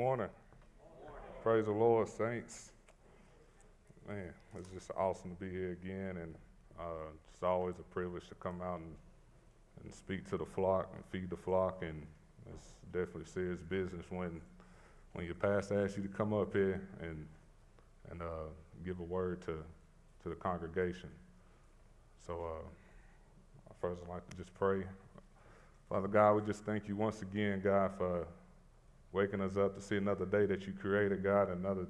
Morning. 0.00 0.28
Praise 1.42 1.66
the 1.66 1.72
Lord, 1.72 2.08
saints. 2.08 2.70
Man, 4.08 4.32
it's 4.56 4.70
just 4.70 4.90
awesome 4.96 5.36
to 5.36 5.36
be 5.36 5.50
here 5.50 5.72
again, 5.72 6.16
and 6.16 6.34
uh, 6.78 7.10
it's 7.30 7.42
always 7.42 7.74
a 7.78 7.82
privilege 7.82 8.26
to 8.30 8.34
come 8.36 8.62
out 8.62 8.80
and, 8.80 8.94
and 9.84 9.92
speak 9.92 10.26
to 10.30 10.38
the 10.38 10.46
flock 10.46 10.88
and 10.94 11.04
feed 11.10 11.28
the 11.28 11.36
flock, 11.36 11.82
and 11.82 12.02
it's 12.54 12.68
definitely 12.94 13.26
serious 13.26 13.60
business 13.60 14.06
when 14.08 14.40
when 15.12 15.26
your 15.26 15.34
pastor 15.34 15.84
asks 15.84 15.98
you 15.98 16.02
to 16.02 16.08
come 16.08 16.32
up 16.32 16.54
here 16.54 16.80
and 17.02 17.26
and 18.10 18.22
uh, 18.22 18.48
give 18.86 19.00
a 19.00 19.04
word 19.04 19.42
to 19.42 19.58
to 20.22 20.30
the 20.30 20.34
congregation. 20.34 21.10
So, 22.26 22.42
uh, 22.42 23.72
first, 23.82 24.00
I'd 24.02 24.08
like 24.08 24.30
to 24.30 24.36
just 24.38 24.54
pray. 24.54 24.82
Father 25.90 26.08
God, 26.08 26.36
we 26.36 26.46
just 26.46 26.64
thank 26.64 26.88
you 26.88 26.96
once 26.96 27.20
again, 27.20 27.60
God, 27.62 27.90
for 27.98 28.26
waking 29.12 29.40
us 29.40 29.56
up 29.56 29.74
to 29.74 29.80
see 29.80 29.96
another 29.96 30.26
day 30.26 30.46
that 30.46 30.66
you 30.66 30.72
created, 30.72 31.22
God, 31.22 31.50
another, 31.50 31.86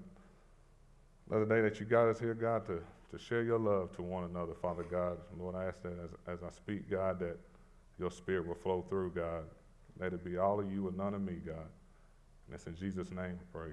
another 1.30 1.45
day 1.45 1.60
that 1.60 1.80
you 1.80 1.87
got 1.87 2.09
us 2.09 2.19
here, 2.19 2.34
God, 2.34 2.66
to, 2.66 2.80
to 3.10 3.19
share 3.19 3.43
your 3.43 3.59
love 3.59 3.95
to 3.96 4.02
one 4.02 4.24
another, 4.24 4.55
Father 4.55 4.84
God. 4.84 5.19
Lord, 5.38 5.55
I 5.55 5.65
ask 5.65 5.83
that 5.83 5.93
as, 5.93 6.38
as 6.38 6.43
I 6.43 6.51
speak, 6.51 6.91
God, 6.91 7.19
that 7.20 7.38
your 7.98 8.10
spirit 8.10 8.46
will 8.46 8.55
flow 8.55 8.84
through, 8.88 9.12
God. 9.12 9.45
Let 9.98 10.15
it 10.15 10.24
be 10.24 10.38
all 10.38 10.60
of 10.60 10.73
you 10.73 10.88
and 10.88 10.96
none 10.96 11.15
of 11.15 11.20
me, 11.20 11.34
God. 11.45 11.56
And 12.46 12.55
it's 12.55 12.66
in 12.66 12.74
Jesus' 12.74 13.10
name 13.10 13.38
pray. 13.52 13.73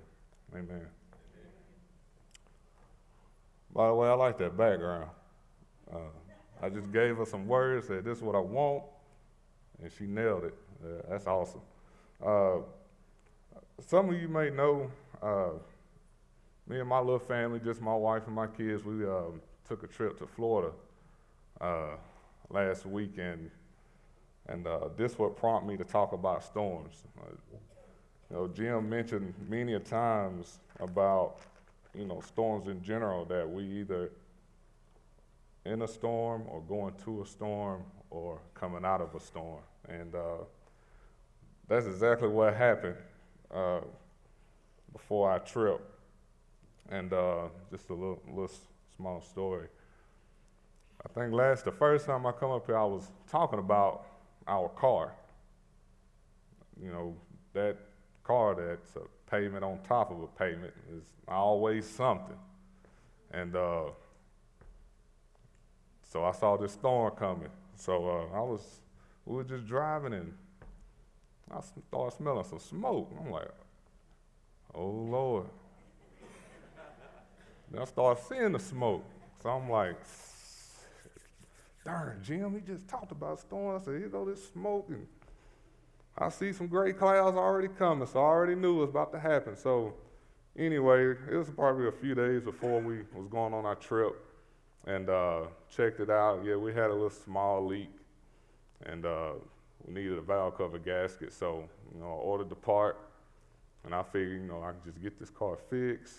Amen. 0.53 0.87
By 3.73 3.87
the 3.87 3.93
way, 3.93 4.07
I 4.07 4.13
like 4.13 4.37
that 4.39 4.57
background. 4.57 5.09
Uh, 5.93 5.97
I 6.61 6.69
just 6.69 6.91
gave 6.91 7.17
her 7.17 7.25
some 7.25 7.47
words, 7.47 7.87
said, 7.87 8.03
This 8.03 8.17
is 8.17 8.23
what 8.23 8.35
I 8.35 8.39
want, 8.39 8.83
and 9.81 9.91
she 9.91 10.05
nailed 10.05 10.45
it. 10.45 10.55
Uh, 10.83 11.01
that's 11.09 11.27
awesome. 11.27 11.61
Uh, 12.25 12.57
some 13.85 14.09
of 14.09 14.19
you 14.19 14.27
may 14.27 14.49
know 14.49 14.89
uh, 15.21 15.51
me 16.67 16.79
and 16.79 16.89
my 16.89 16.99
little 16.99 17.19
family, 17.19 17.59
just 17.59 17.81
my 17.81 17.95
wife 17.95 18.23
and 18.25 18.35
my 18.35 18.47
kids, 18.47 18.83
we 18.83 19.05
um, 19.05 19.41
took 19.67 19.83
a 19.83 19.87
trip 19.87 20.17
to 20.19 20.27
Florida 20.27 20.71
uh, 21.61 21.95
last 22.49 22.85
weekend, 22.85 23.49
and 24.47 24.67
uh, 24.67 24.89
this 24.97 25.17
what 25.17 25.37
prompted 25.37 25.67
me 25.67 25.77
to 25.77 25.83
talk 25.83 26.13
about 26.13 26.43
storms. 26.43 27.03
Uh, 27.19 27.31
you 28.29 28.35
know, 28.35 28.47
Jim 28.47 28.89
mentioned 28.89 29.33
many 29.47 29.73
a 29.73 29.79
times 29.79 30.59
about 30.79 31.37
you 31.95 32.05
know 32.05 32.21
storms 32.21 32.67
in 32.67 32.81
general 32.83 33.25
that 33.25 33.49
we 33.49 33.63
either 33.63 34.11
in 35.65 35.81
a 35.81 35.87
storm 35.87 36.43
or 36.47 36.61
going 36.61 36.93
to 37.05 37.21
a 37.21 37.25
storm 37.25 37.83
or 38.09 38.39
coming 38.53 38.83
out 38.83 39.01
of 39.01 39.13
a 39.15 39.19
storm, 39.19 39.61
and 39.87 40.13
uh, 40.15 40.43
that's 41.67 41.85
exactly 41.85 42.27
what 42.27 42.53
happened 42.53 42.95
uh, 43.53 43.79
before 44.93 45.31
I 45.31 45.39
trip. 45.39 45.81
And 46.89 47.11
uh, 47.11 47.47
just 47.69 47.89
a 47.89 47.93
little, 47.93 48.21
little 48.27 48.51
small 48.95 49.21
story. 49.21 49.67
I 51.05 51.09
think 51.19 51.33
last, 51.33 51.65
the 51.65 51.71
first 51.71 52.05
time 52.05 52.25
I 52.25 52.31
come 52.31 52.51
up 52.51 52.65
here, 52.65 52.77
I 52.77 52.85
was 52.85 53.07
talking 53.29 53.59
about 53.59 54.05
our 54.47 54.69
car. 54.69 55.13
You 56.81 56.91
know, 56.91 57.15
that 57.53 57.77
car 58.23 58.55
that's 58.55 58.95
a 58.95 59.01
pavement 59.29 59.63
on 59.63 59.79
top 59.87 60.11
of 60.11 60.21
a 60.21 60.27
pavement 60.27 60.73
is 60.95 61.03
always 61.27 61.87
something. 61.87 62.37
And 63.31 63.55
uh, 63.55 63.85
so 66.03 66.23
I 66.23 66.31
saw 66.31 66.57
this 66.57 66.73
storm 66.73 67.13
coming. 67.15 67.49
So 67.75 68.07
uh, 68.09 68.37
I 68.37 68.41
was, 68.41 68.61
we 69.25 69.35
were 69.35 69.43
just 69.43 69.67
driving 69.67 70.13
and 70.13 70.33
I 71.51 71.61
started 71.61 72.17
smelling 72.17 72.43
some 72.43 72.59
smoke. 72.59 73.11
I'm 73.19 73.31
like, 73.31 73.49
oh 74.75 74.89
Lord. 74.89 75.45
then 77.71 77.81
I 77.81 77.85
started 77.85 78.21
seeing 78.27 78.51
the 78.51 78.59
smoke. 78.59 79.03
So 79.41 79.49
I'm 79.49 79.69
like, 79.69 79.95
darn, 81.85 82.19
Jim, 82.21 82.53
he 82.53 82.59
just 82.59 82.87
talked 82.87 83.11
about 83.11 83.39
storm. 83.39 83.79
I 83.79 83.83
said, 83.83 83.97
here 83.97 84.09
go 84.09 84.25
this 84.25 84.49
smoke. 84.49 84.87
And 84.89 85.07
I 86.17 86.29
see 86.29 86.51
some 86.51 86.67
gray 86.67 86.93
clouds 86.93 87.37
already 87.37 87.69
coming. 87.69 88.07
So 88.07 88.19
I 88.19 88.23
already 88.23 88.55
knew 88.55 88.77
it 88.77 88.81
was 88.81 88.89
about 88.89 89.11
to 89.13 89.19
happen. 89.19 89.55
So 89.55 89.93
anyway, 90.57 91.11
it 91.31 91.35
was 91.35 91.49
probably 91.49 91.87
a 91.87 91.91
few 91.91 92.13
days 92.13 92.41
before 92.41 92.81
we 92.81 93.03
was 93.15 93.27
going 93.29 93.53
on 93.53 93.65
our 93.65 93.75
trip 93.75 94.15
and 94.85 95.09
uh, 95.09 95.41
checked 95.69 95.99
it 95.99 96.09
out. 96.09 96.43
Yeah, 96.43 96.55
we 96.55 96.73
had 96.73 96.89
a 96.89 96.93
little 96.93 97.09
small 97.09 97.65
leak. 97.65 97.91
And 98.85 99.05
uh, 99.05 99.33
we 99.87 99.93
needed 99.93 100.17
a 100.17 100.21
valve 100.21 100.57
cover 100.57 100.77
gasket, 100.77 101.31
so 101.31 101.63
you 101.93 102.01
know, 102.01 102.07
I 102.07 102.09
ordered 102.09 102.49
the 102.49 102.55
part, 102.55 102.97
and 103.85 103.95
I 103.95 104.03
figured, 104.03 104.41
you 104.41 104.47
know, 104.47 104.61
I 104.61 104.71
can 104.71 104.81
just 104.85 105.01
get 105.01 105.17
this 105.17 105.29
car 105.29 105.57
fixed, 105.69 106.17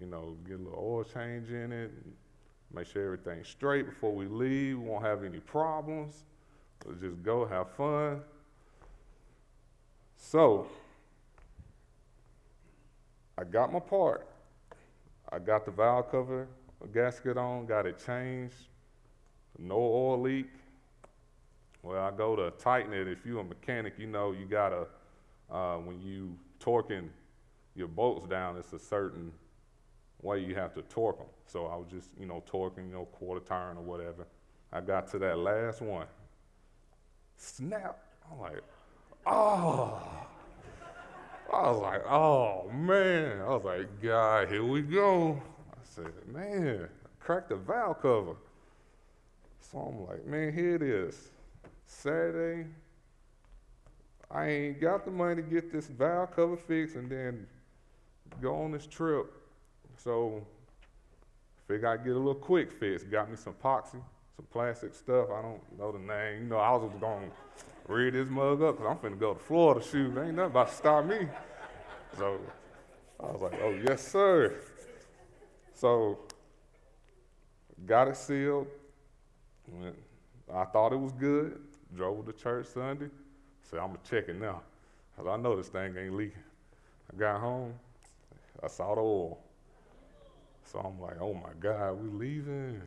you 0.00 0.06
know, 0.06 0.36
get 0.46 0.54
a 0.54 0.62
little 0.62 0.78
oil 0.78 1.04
change 1.04 1.50
in 1.50 1.70
it, 1.72 1.92
make 2.74 2.86
sure 2.86 3.04
everything's 3.04 3.48
straight 3.48 3.86
before 3.86 4.12
we 4.14 4.26
leave. 4.26 4.78
We 4.78 4.84
won't 4.84 5.04
have 5.04 5.24
any 5.24 5.38
problems. 5.38 6.24
Let's 6.84 7.00
just 7.00 7.22
go 7.22 7.46
have 7.46 7.70
fun. 7.70 8.20
So, 10.16 10.66
I 13.36 13.44
got 13.44 13.72
my 13.72 13.80
part. 13.80 14.26
I 15.30 15.38
got 15.38 15.64
the 15.64 15.70
valve 15.70 16.10
cover 16.10 16.48
gasket 16.92 17.36
on, 17.36 17.66
got 17.66 17.86
it 17.86 18.02
changed, 18.04 18.56
no 19.58 19.76
oil 19.76 20.20
leak. 20.20 20.48
Well, 21.82 22.02
I 22.02 22.10
go 22.10 22.36
to 22.36 22.50
tighten 22.58 22.92
it. 22.92 23.08
If 23.08 23.24
you're 23.24 23.40
a 23.40 23.44
mechanic, 23.44 23.94
you 23.98 24.06
know 24.06 24.32
you 24.32 24.46
gotta 24.46 24.86
uh, 25.50 25.76
when 25.76 26.00
you 26.00 26.36
torquing 26.60 27.08
your 27.74 27.88
bolts 27.88 28.28
down, 28.28 28.56
it's 28.56 28.72
a 28.72 28.78
certain 28.78 29.32
way 30.22 30.40
you 30.40 30.54
have 30.54 30.74
to 30.74 30.82
torque 30.82 31.18
them. 31.18 31.28
So 31.46 31.66
I 31.66 31.76
was 31.76 31.86
just 31.90 32.10
you 32.18 32.26
know 32.26 32.42
torquing, 32.50 32.88
you 32.88 32.94
know 32.94 33.04
quarter 33.06 33.44
turn 33.44 33.76
or 33.76 33.82
whatever. 33.82 34.26
I 34.72 34.80
got 34.80 35.08
to 35.12 35.18
that 35.20 35.38
last 35.38 35.80
one. 35.80 36.06
Snap! 37.36 37.98
I'm 38.30 38.40
like, 38.40 38.62
oh. 39.26 40.02
I 41.52 41.70
was 41.70 41.80
like, 41.80 42.04
oh 42.06 42.70
man. 42.74 43.40
I 43.40 43.48
was 43.48 43.64
like, 43.64 44.02
God, 44.02 44.48
here 44.48 44.64
we 44.64 44.82
go. 44.82 45.40
I 45.72 45.78
said, 45.82 46.12
man, 46.26 46.88
I 47.04 47.24
cracked 47.24 47.48
the 47.48 47.56
valve 47.56 48.02
cover. 48.02 48.34
So 49.60 49.78
I'm 49.78 50.06
like, 50.06 50.26
man, 50.26 50.52
here 50.52 50.74
it 50.74 50.82
is. 50.82 51.30
Saturday, 51.88 52.68
I 54.30 54.46
ain't 54.46 54.80
got 54.80 55.04
the 55.04 55.10
money 55.10 55.36
to 55.36 55.42
get 55.42 55.72
this 55.72 55.86
valve 55.86 56.36
cover 56.36 56.56
fixed 56.56 56.96
and 56.96 57.10
then 57.10 57.46
go 58.40 58.54
on 58.54 58.72
this 58.72 58.86
trip. 58.86 59.32
So 59.96 60.46
figure 61.66 61.88
I'd 61.88 62.04
get 62.04 62.12
a 62.12 62.18
little 62.18 62.34
quick 62.34 62.70
fix. 62.70 63.02
Got 63.02 63.30
me 63.30 63.36
some 63.36 63.54
epoxy, 63.54 64.02
some 64.36 64.46
plastic 64.52 64.94
stuff. 64.94 65.28
I 65.30 65.40
don't 65.40 65.60
know 65.78 65.90
the 65.90 65.98
name. 65.98 66.42
You 66.42 66.48
know, 66.50 66.58
I 66.58 66.72
was 66.72 66.90
just 66.90 67.00
gonna 67.00 67.26
read 67.88 68.12
this 68.12 68.28
mug 68.28 68.62
up 68.62 68.76
because 68.76 68.90
I'm 68.90 68.98
finna 68.98 69.18
go 69.18 69.32
to 69.32 69.40
Florida 69.40 69.84
shoot. 69.84 70.16
Ain't 70.18 70.36
nothing 70.36 70.50
about 70.50 70.68
to 70.68 70.74
stop 70.74 71.06
me. 71.06 71.26
So 72.18 72.38
I 73.18 73.26
was 73.26 73.40
like, 73.40 73.58
oh 73.62 73.74
yes, 73.88 74.06
sir. 74.06 74.60
So 75.72 76.18
got 77.86 78.08
it 78.08 78.16
sealed. 78.16 78.66
I 80.52 80.64
thought 80.66 80.92
it 80.92 81.00
was 81.00 81.12
good. 81.12 81.60
Drove 81.96 82.26
to 82.26 82.32
church 82.32 82.66
Sunday. 82.66 83.08
Said, 83.62 83.80
I'm 83.80 83.88
going 83.88 83.98
to 84.02 84.10
check 84.10 84.28
it 84.28 84.40
now. 84.40 84.62
Because 85.16 85.30
I 85.30 85.36
know 85.40 85.56
this 85.56 85.68
thing 85.68 85.96
ain't 85.96 86.14
leaking. 86.14 86.38
I 87.12 87.18
got 87.18 87.40
home. 87.40 87.74
I 88.62 88.68
saw 88.68 88.94
the 88.94 89.00
oil. 89.00 89.38
So 90.64 90.78
I'm 90.80 91.00
like, 91.00 91.20
oh 91.20 91.34
my 91.34 91.52
God, 91.60 91.92
we 91.94 92.08
leaving. 92.08 92.82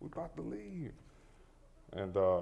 We 0.00 0.06
about 0.06 0.36
to 0.36 0.42
leave. 0.42 0.92
And 1.92 2.16
uh, 2.16 2.40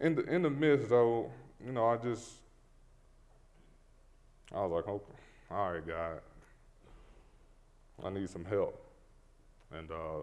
in 0.00 0.14
the 0.14 0.22
in 0.24 0.42
the 0.42 0.50
midst 0.50 0.88
though, 0.90 1.30
you 1.64 1.72
know, 1.72 1.86
I 1.86 1.96
just 1.96 2.32
I 4.54 4.60
was 4.60 4.72
like, 4.72 4.88
okay, 4.88 5.14
all 5.50 5.72
right, 5.72 5.86
God, 5.86 6.20
I 8.04 8.10
need 8.10 8.28
some 8.28 8.44
help. 8.44 8.80
And 9.72 9.90
uh, 9.90 10.20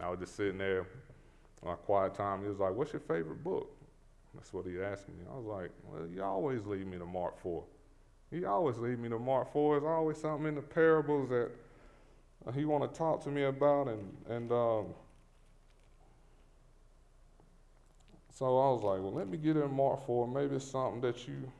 I 0.00 0.08
was 0.10 0.20
just 0.20 0.36
sitting 0.36 0.58
there, 0.58 0.86
my 1.64 1.74
quiet 1.74 2.14
time. 2.14 2.42
He 2.42 2.48
was 2.48 2.58
like, 2.58 2.74
"What's 2.74 2.92
your 2.92 3.00
favorite 3.00 3.42
book?" 3.42 3.70
That's 4.34 4.52
what 4.52 4.66
he 4.66 4.80
asked 4.80 5.08
me. 5.08 5.14
I 5.30 5.36
was 5.36 5.46
like, 5.46 5.70
well, 5.84 6.06
you 6.08 6.22
always 6.22 6.64
lead 6.66 6.86
me 6.86 6.98
to 6.98 7.06
Mark 7.06 7.40
4. 7.40 7.62
He 8.30 8.44
always 8.44 8.78
lead 8.78 8.98
me 8.98 9.08
to 9.08 9.18
Mark 9.18 9.52
4. 9.52 9.80
There's 9.80 9.88
always 9.88 10.18
something 10.18 10.48
in 10.48 10.54
the 10.56 10.62
parables 10.62 11.28
that 11.28 11.50
uh, 12.46 12.52
he 12.52 12.64
want 12.64 12.90
to 12.90 12.98
talk 12.98 13.22
to 13.24 13.30
me 13.30 13.44
about. 13.44 13.88
And, 13.88 14.12
and 14.28 14.50
um, 14.50 14.86
so 18.32 18.46
I 18.46 18.72
was 18.72 18.82
like, 18.82 19.00
well, 19.00 19.12
let 19.12 19.28
me 19.28 19.38
get 19.38 19.56
in 19.56 19.72
Mark 19.72 20.04
4. 20.04 20.26
Maybe 20.26 20.56
it's 20.56 20.64
something 20.64 21.00
that 21.02 21.28
you, 21.28 21.50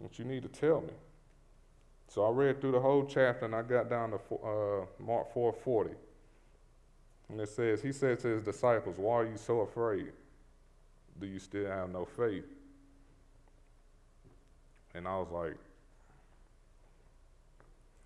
that 0.00 0.18
you 0.18 0.24
need 0.24 0.44
to 0.44 0.48
tell 0.48 0.82
me. 0.82 0.92
So 2.08 2.24
I 2.24 2.30
read 2.30 2.60
through 2.60 2.72
the 2.72 2.80
whole 2.80 3.06
chapter 3.06 3.46
and 3.46 3.54
I 3.54 3.62
got 3.62 3.90
down 3.90 4.10
to 4.10 4.16
uh, 4.16 4.84
Mark 5.04 5.34
4:40. 5.34 5.94
And 7.32 7.40
it 7.40 7.48
says, 7.48 7.82
He 7.82 7.92
said 7.92 8.20
to 8.20 8.28
his 8.28 8.42
disciples, 8.42 8.96
Why 8.98 9.14
are 9.16 9.26
you 9.26 9.36
so 9.36 9.60
afraid? 9.60 10.12
do 11.20 11.26
you 11.26 11.38
still 11.38 11.66
have 11.66 11.90
no 11.90 12.04
faith? 12.04 12.44
And 14.94 15.06
I 15.06 15.16
was 15.18 15.30
like, 15.30 15.56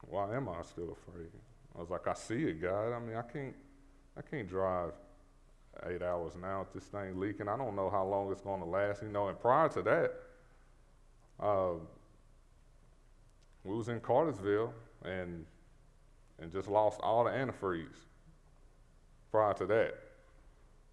why 0.02 0.37
am 0.37 0.49
I 0.49 0.62
still 0.62 0.93
afraid? 0.93 1.31
I 1.75 1.81
was 1.81 1.90
like, 1.90 2.06
I 2.06 2.14
see 2.14 2.44
it, 2.44 2.62
God. 2.62 2.93
I 2.93 3.00
mean, 3.00 3.17
I 3.17 3.23
can't, 3.23 3.55
I 4.17 4.23
can't 4.23 4.49
drive 4.49 4.93
eight 5.88 6.02
hours 6.02 6.32
now 6.40 6.61
with 6.61 6.73
this 6.73 6.84
thing 6.84 7.19
leaking. 7.19 7.49
I 7.49 7.56
don't 7.56 7.75
know 7.75 7.90
how 7.90 8.05
long 8.05 8.31
it's 8.31 8.40
going 8.40 8.61
to 8.61 8.67
last, 8.67 9.02
you 9.02 9.08
know. 9.08 9.28
And 9.28 9.40
prior 9.40 9.69
to 9.70 9.82
that, 9.82 10.12
uh, 11.40 11.73
we 13.64 13.75
was 13.75 13.88
in 13.88 14.00
Cartersville 14.00 14.73
and 15.05 15.44
and 16.38 16.52
just 16.52 16.69
lost 16.69 17.00
all 17.00 17.25
the 17.25 17.31
antifreeze 17.31 18.06
prior 19.36 19.52
to 19.52 19.66
that. 19.66 19.94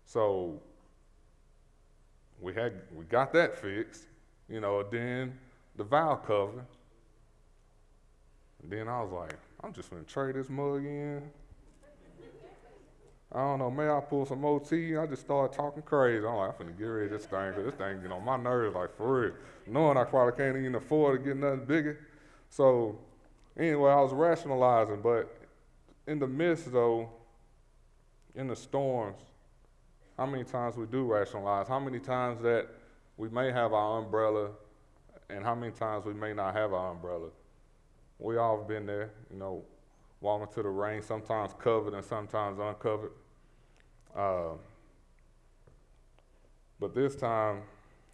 So 0.03 0.59
we 2.41 2.53
had 2.53 2.73
we 2.93 3.05
got 3.05 3.31
that 3.31 3.57
fixed, 3.57 4.03
you 4.49 4.59
know, 4.59 4.83
then 4.83 5.39
the 5.77 5.85
valve 5.85 6.25
cover. 6.27 6.65
Then 8.65 8.89
I 8.89 9.01
was 9.01 9.11
like, 9.13 9.37
I'm 9.63 9.71
just 9.71 9.89
gonna 9.89 10.03
trade 10.03 10.35
this 10.35 10.49
mug 10.49 10.83
in. 10.83 11.23
I 13.31 13.37
don't 13.37 13.59
know, 13.59 13.71
may 13.71 13.89
I 13.89 14.01
pull 14.01 14.25
some 14.25 14.43
OT? 14.43 14.97
I 14.97 15.07
just 15.07 15.21
started 15.21 15.55
talking 15.55 15.81
crazy. 15.81 16.25
I'm 16.25 16.35
like, 16.35 16.49
I'm 16.59 16.67
finna 16.67 16.77
get 16.77 16.83
rid 16.83 17.13
of 17.13 17.19
this 17.19 17.27
thing, 17.27 17.49
because 17.49 17.65
this 17.65 17.73
thing, 17.75 17.99
you 18.03 18.07
know, 18.07 18.19
my 18.19 18.37
nerves, 18.37 18.75
like, 18.75 18.95
for 18.95 19.21
real. 19.21 19.33
Knowing 19.65 19.97
I 19.97 20.03
probably 20.03 20.37
can't 20.37 20.55
even 20.55 20.75
afford 20.75 21.19
to 21.19 21.29
get 21.29 21.37
nothing 21.37 21.65
bigger. 21.65 22.05
So, 22.49 22.99
anyway, 23.57 23.89
I 23.89 24.01
was 24.01 24.13
rationalizing, 24.13 25.01
but 25.01 25.35
in 26.05 26.19
the 26.19 26.27
midst, 26.27 26.71
though, 26.71 27.09
in 28.35 28.47
the 28.47 28.55
storms, 28.55 29.21
how 30.17 30.25
many 30.25 30.43
times 30.43 30.75
we 30.75 30.85
do 30.85 31.03
rationalize, 31.03 31.67
how 31.67 31.79
many 31.79 31.99
times 31.99 32.41
that 32.41 32.67
we 33.17 33.29
may 33.29 33.51
have 33.51 33.73
our 33.73 33.99
umbrella, 33.99 34.49
and 35.29 35.43
how 35.43 35.55
many 35.55 35.71
times 35.71 36.05
we 36.05 36.13
may 36.13 36.33
not 36.33 36.53
have 36.55 36.73
our 36.73 36.91
umbrella. 36.91 37.29
We 38.19 38.37
all 38.37 38.59
have 38.59 38.67
been 38.67 38.85
there, 38.85 39.11
you 39.31 39.37
know, 39.37 39.63
walking 40.21 40.53
to 40.53 40.63
the 40.63 40.69
rain, 40.69 41.01
sometimes 41.01 41.53
covered 41.59 41.93
and 41.93 42.03
sometimes 42.03 42.59
uncovered. 42.59 43.11
Uh, 44.15 44.53
but 46.79 46.93
this 46.93 47.15
time, 47.15 47.61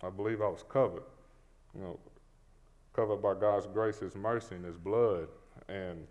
I 0.01 0.09
believe 0.09 0.41
I 0.41 0.47
was 0.47 0.63
covered, 0.67 1.03
you 1.75 1.81
know, 1.81 1.99
covered 2.93 3.17
by 3.17 3.33
God's 3.33 3.67
grace, 3.67 3.99
His 3.99 4.15
mercy, 4.15 4.55
and 4.55 4.65
His 4.65 4.77
blood. 4.77 5.27
And 5.67 6.07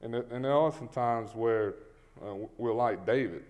and, 0.00 0.16
and 0.16 0.44
there 0.44 0.52
are 0.52 0.72
some 0.72 0.88
times 0.88 1.30
where 1.34 1.74
uh, 2.22 2.34
we're 2.58 2.72
like 2.72 3.04
David. 3.06 3.44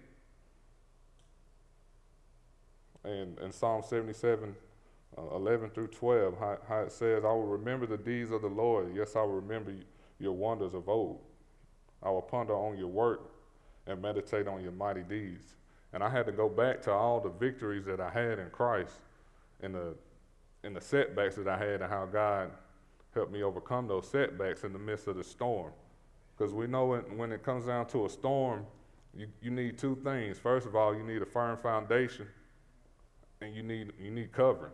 And 3.04 3.38
in 3.40 3.52
Psalm 3.52 3.82
77, 3.82 4.54
uh, 5.18 5.34
11 5.34 5.70
through 5.70 5.88
12, 5.88 6.38
how, 6.38 6.58
how, 6.68 6.80
it 6.80 6.92
says, 6.92 7.24
I 7.24 7.28
will 7.28 7.46
remember 7.46 7.86
the 7.86 7.96
deeds 7.96 8.30
of 8.30 8.42
the 8.42 8.48
Lord. 8.48 8.94
Yes, 8.94 9.16
I 9.16 9.20
will 9.20 9.40
remember 9.40 9.74
your 10.18 10.32
wonders 10.32 10.74
of 10.74 10.88
old. 10.88 11.20
I 12.02 12.10
will 12.10 12.22
ponder 12.22 12.54
on 12.54 12.78
your 12.78 12.88
work 12.88 13.30
and 13.86 14.00
meditate 14.00 14.46
on 14.46 14.62
your 14.62 14.72
mighty 14.72 15.02
deeds. 15.02 15.54
And 15.92 16.02
I 16.02 16.08
had 16.08 16.26
to 16.26 16.32
go 16.32 16.48
back 16.48 16.80
to 16.82 16.92
all 16.92 17.20
the 17.20 17.30
victories 17.30 17.84
that 17.84 18.00
I 18.00 18.10
had 18.10 18.38
in 18.38 18.48
Christ 18.50 18.94
and 19.60 19.74
the, 19.74 19.94
and 20.64 20.74
the 20.74 20.80
setbacks 20.80 21.36
that 21.36 21.48
I 21.48 21.58
had 21.58 21.82
and 21.82 21.90
how 21.90 22.06
God 22.06 22.50
helped 23.14 23.32
me 23.32 23.42
overcome 23.42 23.86
those 23.86 24.08
setbacks 24.08 24.64
in 24.64 24.72
the 24.72 24.78
midst 24.78 25.06
of 25.06 25.16
the 25.16 25.24
storm. 25.24 25.72
Because 26.42 26.54
we 26.54 26.66
know 26.66 26.86
when, 26.86 27.02
when 27.16 27.30
it 27.30 27.44
comes 27.44 27.66
down 27.66 27.86
to 27.86 28.04
a 28.04 28.08
storm, 28.08 28.66
you, 29.16 29.28
you 29.40 29.52
need 29.52 29.78
two 29.78 29.96
things. 30.02 30.40
First 30.40 30.66
of 30.66 30.74
all, 30.74 30.92
you 30.92 31.04
need 31.04 31.22
a 31.22 31.26
firm 31.26 31.56
foundation 31.56 32.26
and 33.40 33.54
you 33.54 33.62
need, 33.62 33.92
you 33.96 34.10
need 34.10 34.32
covering. 34.32 34.72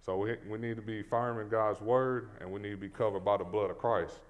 So 0.00 0.16
we, 0.16 0.36
we 0.48 0.56
need 0.56 0.76
to 0.76 0.82
be 0.82 1.02
firm 1.02 1.38
in 1.38 1.50
God's 1.50 1.82
word 1.82 2.30
and 2.40 2.50
we 2.50 2.60
need 2.60 2.70
to 2.70 2.76
be 2.78 2.88
covered 2.88 3.26
by 3.26 3.36
the 3.36 3.44
blood 3.44 3.70
of 3.70 3.76
Christ. 3.76 4.20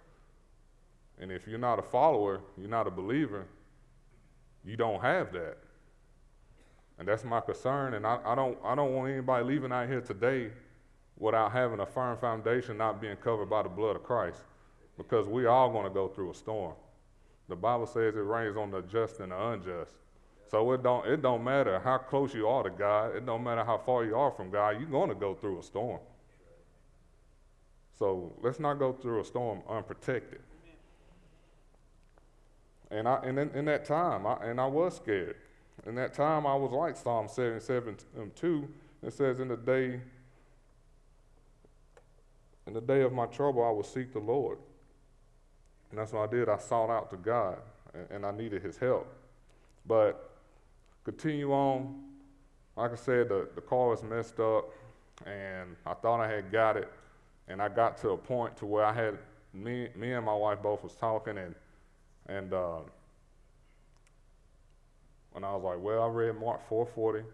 And 1.21 1.31
if 1.31 1.47
you're 1.47 1.57
not 1.57 1.79
a 1.79 1.83
follower, 1.83 2.41
you're 2.57 2.69
not 2.69 2.89
a 2.89 2.91
believer, 2.91 3.47
you 4.65 4.77
don't 4.77 5.01
have 5.01 5.33
that. 5.35 5.59
And 6.99 7.07
that's 7.07 7.23
my 7.23 7.41
concern. 7.41 7.95
And 7.95 8.05
I, 8.05 8.19
I, 8.25 8.35
don't, 8.35 8.59
I 8.65 8.75
don't 8.75 8.93
want 8.93 9.13
anybody 9.13 9.45
leaving 9.45 9.71
out 9.71 9.87
here 9.87 10.01
today 10.01 10.51
without 11.17 11.53
having 11.53 11.79
a 11.79 11.87
firm 11.87 12.19
foundation, 12.19 12.77
not 12.77 13.01
being 13.01 13.15
covered 13.19 13.49
by 13.49 13.63
the 13.63 13.69
blood 13.69 13.95
of 13.95 14.03
Christ 14.03 14.41
because 14.99 15.27
we 15.27 15.47
all 15.47 15.71
going 15.71 15.85
to 15.85 15.91
go 15.91 16.09
through 16.09 16.33
a 16.33 16.35
storm. 16.35 16.75
The 17.49 17.57
Bible 17.57 17.87
says 17.87 18.15
it 18.15 18.19
rains 18.19 18.57
on 18.59 18.71
the 18.71 18.83
just 18.83 19.21
and 19.21 19.33
the 19.33 19.49
unjust. 19.51 19.93
So 20.51 20.73
it 20.73 20.83
don't, 20.83 21.07
it 21.07 21.23
don't 21.23 21.45
matter 21.45 21.79
how 21.79 21.99
close 21.99 22.35
you 22.35 22.47
are 22.47 22.63
to 22.63 22.71
God, 22.71 23.17
it 23.17 23.25
don't 23.25 23.45
matter 23.45 23.65
how 23.65 23.79
far 23.79 24.05
you 24.05 24.17
are 24.17 24.31
from 24.31 24.51
God, 24.51 24.81
you're 24.81 24.89
going 24.89 25.09
to 25.09 25.15
go 25.15 25.35
through 25.35 25.61
a 25.61 25.63
storm. 25.63 26.01
So 27.99 28.33
let's 28.43 28.61
not 28.61 28.75
go 28.75 28.93
through 28.93 29.21
a 29.21 29.25
storm 29.25 29.61
unprotected. 29.69 30.41
And, 32.91 33.07
I, 33.07 33.21
and 33.23 33.39
in, 33.39 33.51
in 33.51 33.65
that 33.67 33.85
time, 33.85 34.27
I, 34.27 34.37
and 34.45 34.61
I 34.61 34.67
was 34.67 34.97
scared. 34.97 35.37
In 35.87 35.95
that 35.97 36.15
time, 36.15 36.47
I 36.47 36.55
was 36.55 36.73
like 36.73 36.97
Psalm 36.97 37.29
77 37.29 37.97
um, 38.19 38.33
2. 38.35 38.69
It 39.03 39.13
says, 39.13 39.41
In 39.41 39.49
the 39.49 39.57
day, 39.57 40.01
in 42.67 42.73
the 42.73 42.81
day 42.81 43.03
of 43.03 43.13
my 43.13 43.27
trouble, 43.27 43.63
I 43.63 43.71
will 43.71 43.85
seek 43.85 44.13
the 44.13 44.19
Lord. 44.19 44.59
And 45.91 45.99
that's 45.99 46.13
what 46.13 46.29
I 46.29 46.33
did. 46.33 46.49
I 46.49 46.59
sought 46.59 46.91
out 46.91 47.11
to 47.11 47.17
God, 47.17 47.59
and, 47.95 48.07
and 48.11 48.27
I 48.27 48.31
needed 48.31 48.63
His 48.63 48.77
help. 48.77 49.07
But 49.87 50.31
continue 51.05 51.53
on. 51.53 52.03
Like 52.77 52.93
I 52.93 52.97
said, 52.97 53.29
the, 53.29 53.49
the 53.55 53.61
car 53.61 53.89
was 53.89 54.03
messed 54.03 54.39
up, 54.39 54.71
and 55.27 55.75
I 55.85 55.95
thought 55.95 56.21
I 56.21 56.29
had 56.29 56.53
got 56.53 56.77
it. 56.77 56.91
And 57.49 57.63
I 57.63 57.69
got 57.69 57.97
to 57.99 58.11
a 58.11 58.17
point 58.17 58.57
to 58.59 58.67
where 58.67 58.85
I 58.85 58.93
had 58.93 59.19
me, 59.55 59.89
me 59.97 60.13
and 60.13 60.27
my 60.27 60.35
wife 60.35 60.63
both 60.63 60.83
was 60.83 60.95
talking, 60.95 61.39
and 61.39 61.55
and 62.27 62.53
uh, 62.53 62.81
when 65.33 65.45
I 65.45 65.55
was 65.55 65.63
like, 65.65 65.79
well, 65.81 66.03
I 66.03 66.09
read 66.09 66.39
Mark 66.39 66.69
4:40, 66.69 67.25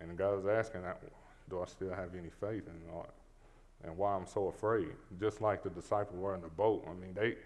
and 0.00 0.10
the 0.10 0.14
guy 0.14 0.30
was 0.30 0.46
asking, 0.46 0.82
do 1.50 1.60
I 1.60 1.66
still 1.66 1.90
have 1.90 2.14
any 2.14 2.30
faith 2.40 2.66
in 2.66 2.92
God? 2.92 3.08
And 3.84 3.96
why 3.96 4.14
I'm 4.14 4.26
so 4.26 4.48
afraid? 4.48 4.90
Just 5.18 5.40
like 5.40 5.62
the 5.62 5.70
disciples 5.70 6.18
were 6.18 6.34
in 6.34 6.42
the 6.42 6.48
boat. 6.48 6.86
I 6.88 6.94
mean, 6.94 7.14
they 7.14 7.36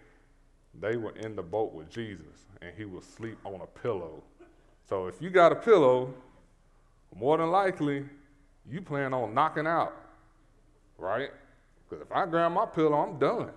they 0.81 0.97
were 0.97 1.17
in 1.17 1.37
the 1.37 1.43
boat 1.43 1.73
with 1.73 1.91
Jesus, 1.91 2.47
and 2.61 2.73
he 2.77 2.85
would 2.85 3.05
sleep 3.05 3.39
on 3.45 3.61
a 3.61 3.67
pillow. 3.67 4.23
So 4.89 5.07
if 5.07 5.21
you 5.21 5.31
got 5.31 5.53
a 5.53 5.57
pillow, 5.57 6.13
more 7.15 7.39
than 7.39 7.51
likely, 7.51 8.05
you 8.69 8.81
plan 8.81 9.15
on 9.15 9.35
knocking 9.35 9.67
out, 9.67 9.95
right? 10.99 11.31
Because 11.89 12.03
if 12.03 12.13
I 12.13 12.27
grab 12.27 12.53
my 12.53 12.67
pillow, 12.67 12.97
I'm 12.97 13.19
done. 13.19 13.51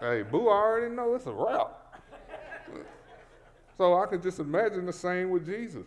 hey, 0.00 0.22
boo, 0.22 0.48
I 0.48 0.52
already 0.52 0.94
know 0.94 1.14
it's 1.14 1.26
a 1.26 1.32
wrap. 1.32 2.00
so 3.76 4.00
I 4.00 4.06
could 4.06 4.22
just 4.22 4.38
imagine 4.38 4.86
the 4.86 4.92
same 4.92 5.30
with 5.30 5.46
Jesus. 5.46 5.86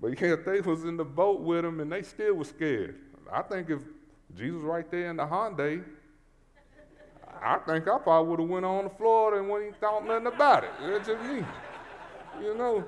But 0.00 0.20
yeah, 0.20 0.36
they 0.46 0.60
was 0.60 0.84
in 0.84 0.96
the 0.96 1.04
boat 1.04 1.40
with 1.40 1.64
him 1.64 1.80
and 1.80 1.90
they 1.90 2.02
still 2.02 2.34
was 2.34 2.48
scared. 2.48 2.96
I 3.32 3.42
think 3.42 3.70
if 3.70 3.80
Jesus 4.36 4.60
right 4.62 4.88
there 4.90 5.10
in 5.10 5.16
the 5.16 5.26
Hyundai, 5.26 5.84
I 7.42 7.58
think 7.58 7.88
I 7.88 7.98
probably 7.98 8.30
would 8.30 8.40
have 8.40 8.48
went 8.48 8.64
on 8.64 8.84
the 8.84 8.90
floor 8.90 9.38
and 9.38 9.48
wouldn't 9.48 9.68
even 9.68 9.80
thought 9.80 10.06
nothing 10.06 10.26
about 10.26 10.64
it. 10.64 10.70
That's 10.80 11.08
just 11.08 11.22
me, 11.22 11.44
you 12.42 12.56
know. 12.56 12.84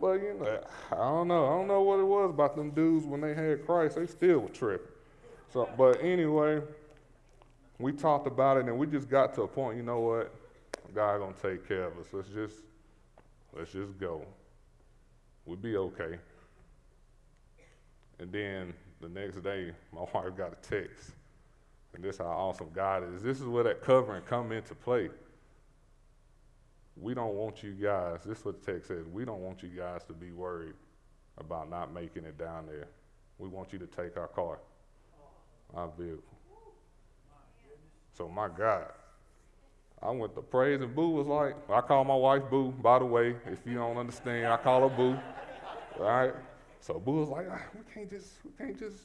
But 0.00 0.14
you 0.14 0.34
know, 0.40 0.60
I 0.90 0.96
don't 0.96 1.28
know. 1.28 1.46
I 1.46 1.50
don't 1.50 1.68
know 1.68 1.82
what 1.82 2.00
it 2.00 2.04
was 2.04 2.30
about 2.30 2.56
them 2.56 2.70
dudes 2.70 3.06
when 3.06 3.20
they 3.20 3.34
had 3.34 3.64
Christ. 3.64 3.96
They 3.96 4.06
still 4.06 4.40
were 4.40 4.48
tripping. 4.48 4.86
So, 5.52 5.68
but 5.76 6.02
anyway, 6.02 6.60
we 7.78 7.92
talked 7.92 8.26
about 8.26 8.56
it 8.56 8.64
and 8.66 8.78
we 8.78 8.86
just 8.86 9.08
got 9.08 9.34
to 9.34 9.42
a 9.42 9.48
point. 9.48 9.76
You 9.76 9.82
know 9.82 10.00
what? 10.00 10.34
God 10.94 11.18
gonna 11.18 11.34
take 11.40 11.66
care 11.68 11.84
of 11.84 11.98
us. 11.98 12.06
Let's 12.12 12.28
just 12.28 12.56
let's 13.56 13.72
just 13.72 13.98
go. 13.98 14.24
We'll 15.46 15.56
be 15.56 15.76
okay. 15.76 16.18
And 18.18 18.32
then 18.32 18.74
the 19.00 19.08
next 19.08 19.42
day, 19.42 19.72
my 19.92 20.00
wife 20.14 20.36
got 20.36 20.52
a 20.52 20.68
text 20.68 21.12
and 21.94 22.02
this 22.02 22.16
is 22.16 22.18
how 22.20 22.26
awesome 22.26 22.68
God 22.72 23.04
is. 23.14 23.22
This 23.22 23.40
is 23.40 23.46
where 23.46 23.64
that 23.64 23.82
covering 23.82 24.22
come 24.22 24.52
into 24.52 24.74
play. 24.74 25.10
We 26.96 27.14
don't 27.14 27.34
want 27.34 27.62
you 27.62 27.72
guys, 27.72 28.20
this 28.24 28.38
is 28.38 28.44
what 28.44 28.64
the 28.64 28.72
text 28.72 28.88
says, 28.88 29.06
we 29.10 29.24
don't 29.24 29.40
want 29.40 29.62
you 29.62 29.70
guys 29.70 30.04
to 30.04 30.12
be 30.12 30.30
worried 30.30 30.74
about 31.38 31.70
not 31.70 31.92
making 31.92 32.24
it 32.24 32.38
down 32.38 32.66
there. 32.66 32.88
We 33.38 33.48
want 33.48 33.72
you 33.72 33.78
to 33.78 33.86
take 33.86 34.16
our 34.16 34.28
car, 34.28 34.58
our 35.74 35.90
vehicle. 35.98 36.22
So 38.12 38.28
my 38.28 38.48
God. 38.48 38.86
I 40.02 40.10
went 40.10 40.34
to 40.34 40.42
praise 40.42 40.80
and 40.80 40.94
Boo 40.94 41.10
was 41.10 41.28
like, 41.28 41.54
I 41.70 41.80
call 41.80 42.04
my 42.04 42.14
wife 42.14 42.42
Boo, 42.50 42.72
by 42.72 42.98
the 42.98 43.04
way, 43.04 43.36
if 43.46 43.60
you 43.64 43.74
don't 43.74 43.96
understand, 43.96 44.46
I 44.46 44.56
call 44.56 44.88
her 44.88 44.94
Boo. 44.94 45.16
Right? 45.98 46.32
So 46.80 46.98
Boo 46.98 47.20
was 47.20 47.28
like, 47.28 47.46
ah, 47.50 47.62
we 47.74 47.80
can't 47.94 48.10
just 48.10 48.32
we 48.44 48.50
can't 48.58 48.78
just 48.78 49.04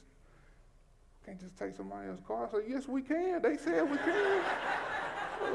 can't 1.28 1.40
just 1.40 1.58
take 1.58 1.76
somebody 1.76 2.08
else's 2.08 2.24
car. 2.26 2.46
I 2.46 2.50
said, 2.50 2.62
yes, 2.66 2.88
we 2.88 3.02
can. 3.02 3.42
They 3.42 3.58
said 3.58 3.90
we 3.90 3.98
can. 3.98 4.42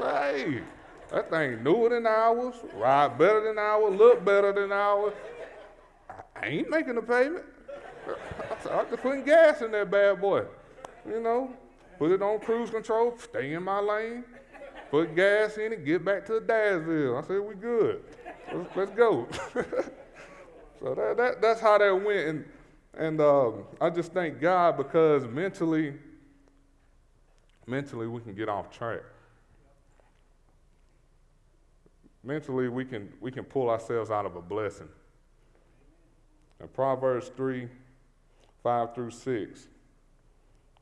hey, 0.02 0.62
that 1.10 1.28
thing 1.30 1.64
newer 1.64 1.88
than 1.88 2.06
ours, 2.06 2.54
ride 2.74 3.18
better 3.18 3.42
than 3.42 3.58
ours, 3.58 3.92
look 3.98 4.24
better 4.24 4.52
than 4.52 4.70
ours. 4.70 5.12
I 6.36 6.46
ain't 6.46 6.70
making 6.70 6.96
a 6.96 7.02
payment. 7.02 7.44
I, 8.06 8.62
said, 8.62 8.72
I 8.72 8.84
just 8.84 9.02
putting 9.02 9.24
gas 9.24 9.62
in 9.62 9.72
that 9.72 9.90
bad 9.90 10.20
boy. 10.20 10.44
You 11.08 11.20
know, 11.20 11.52
put 11.98 12.12
it 12.12 12.22
on 12.22 12.38
cruise 12.38 12.70
control, 12.70 13.18
stay 13.18 13.54
in 13.54 13.64
my 13.64 13.80
lane, 13.80 14.22
put 14.92 15.16
gas 15.16 15.56
in 15.56 15.72
it, 15.72 15.84
get 15.84 16.04
back 16.04 16.24
to 16.26 16.34
Dazville. 16.34 17.20
I 17.20 17.26
said, 17.26 17.40
we 17.40 17.56
good. 17.56 18.04
Let's, 18.52 18.76
let's 18.76 18.90
go. 18.92 19.26
so 20.80 20.94
that, 20.94 21.16
that, 21.16 21.42
that's 21.42 21.60
how 21.60 21.78
that 21.78 21.92
went. 21.92 22.28
And, 22.28 22.44
and 22.98 23.20
um, 23.20 23.64
I 23.80 23.90
just 23.90 24.12
thank 24.12 24.40
God 24.40 24.76
because 24.76 25.26
mentally, 25.26 25.94
mentally 27.66 28.06
we 28.06 28.20
can 28.20 28.34
get 28.34 28.48
off 28.48 28.70
track. 28.70 29.02
Mentally 32.22 32.68
we 32.68 32.84
can, 32.84 33.12
we 33.20 33.30
can 33.30 33.44
pull 33.44 33.68
ourselves 33.68 34.10
out 34.10 34.24
of 34.24 34.36
a 34.36 34.42
blessing. 34.42 34.88
In 36.60 36.68
Proverbs 36.68 37.30
3, 37.36 37.68
5 38.62 38.94
through 38.94 39.10
6, 39.10 39.66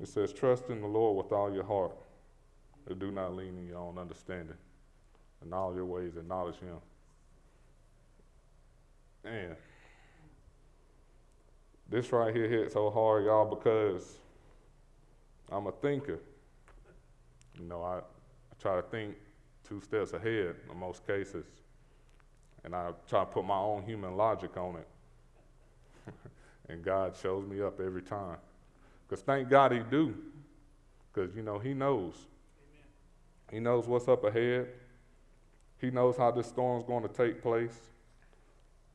it 0.00 0.08
says, 0.08 0.32
Trust 0.32 0.68
in 0.68 0.80
the 0.80 0.86
Lord 0.86 1.24
with 1.24 1.32
all 1.32 1.52
your 1.52 1.64
heart, 1.64 1.92
and 2.86 2.98
do 2.98 3.10
not 3.10 3.34
lean 3.34 3.58
in 3.58 3.66
your 3.66 3.78
own 3.78 3.98
understanding. 3.98 4.56
In 5.44 5.52
all 5.52 5.74
your 5.74 5.84
ways, 5.84 6.16
acknowledge 6.16 6.56
Him. 6.56 6.76
Man, 9.24 9.56
this 11.92 12.10
right 12.10 12.34
here 12.34 12.48
hit 12.48 12.72
so 12.72 12.90
hard, 12.90 13.26
y'all, 13.26 13.44
because 13.44 14.16
I'm 15.50 15.66
a 15.66 15.72
thinker. 15.72 16.18
You 17.60 17.66
know, 17.66 17.82
I, 17.82 17.98
I 17.98 18.54
try 18.58 18.76
to 18.76 18.82
think 18.82 19.14
two 19.68 19.82
steps 19.82 20.14
ahead 20.14 20.56
in 20.70 20.78
most 20.78 21.06
cases, 21.06 21.44
and 22.64 22.74
I 22.74 22.92
try 23.06 23.20
to 23.20 23.26
put 23.26 23.44
my 23.44 23.58
own 23.58 23.82
human 23.82 24.16
logic 24.16 24.56
on 24.56 24.76
it. 24.76 24.88
and 26.70 26.82
God 26.82 27.14
shows 27.14 27.46
me 27.46 27.60
up 27.60 27.78
every 27.78 28.02
time. 28.02 28.38
Because 29.06 29.22
thank 29.22 29.50
God 29.50 29.72
He 29.72 29.80
do. 29.90 30.14
Because, 31.12 31.36
you 31.36 31.42
know, 31.42 31.58
He 31.58 31.74
knows. 31.74 32.14
Amen. 32.14 33.52
He 33.52 33.60
knows 33.60 33.86
what's 33.86 34.08
up 34.08 34.24
ahead. 34.24 34.68
He 35.78 35.90
knows 35.90 36.16
how 36.16 36.30
this 36.30 36.46
storm's 36.46 36.84
going 36.84 37.02
to 37.02 37.10
take 37.10 37.42
place. 37.42 37.91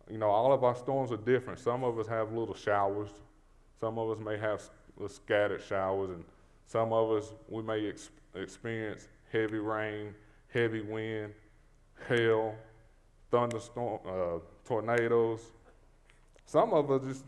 You 0.09 0.17
know, 0.17 0.29
all 0.29 0.53
of 0.53 0.63
our 0.63 0.75
storms 0.75 1.11
are 1.11 1.17
different. 1.17 1.59
Some 1.59 1.83
of 1.83 1.99
us 1.99 2.07
have 2.07 2.31
little 2.31 2.55
showers. 2.55 3.09
Some 3.79 3.99
of 3.99 4.09
us 4.09 4.23
may 4.23 4.37
have 4.37 4.61
scattered 5.07 5.61
showers. 5.61 6.09
And 6.09 6.23
some 6.65 6.93
of 6.93 7.11
us, 7.11 7.33
we 7.49 7.61
may 7.61 7.87
ex- 7.87 8.09
experience 8.35 9.09
heavy 9.31 9.59
rain, 9.59 10.13
heavy 10.49 10.81
wind, 10.81 11.33
hail, 12.07 12.55
thunderstorm, 13.31 13.99
uh, 14.05 14.39
tornadoes. 14.65 15.41
Some 16.45 16.73
of 16.73 16.89
us 16.89 17.03
just 17.03 17.25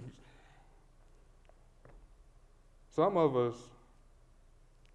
some 2.89 3.17
of 3.17 3.37
us, 3.37 3.55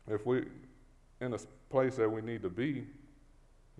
if 0.09 0.27
we 0.27 0.45
in 1.21 1.33
a 1.33 1.39
place 1.71 1.97
that 1.97 2.11
we 2.11 2.21
need 2.21 2.43
to 2.43 2.51
be, 2.51 2.87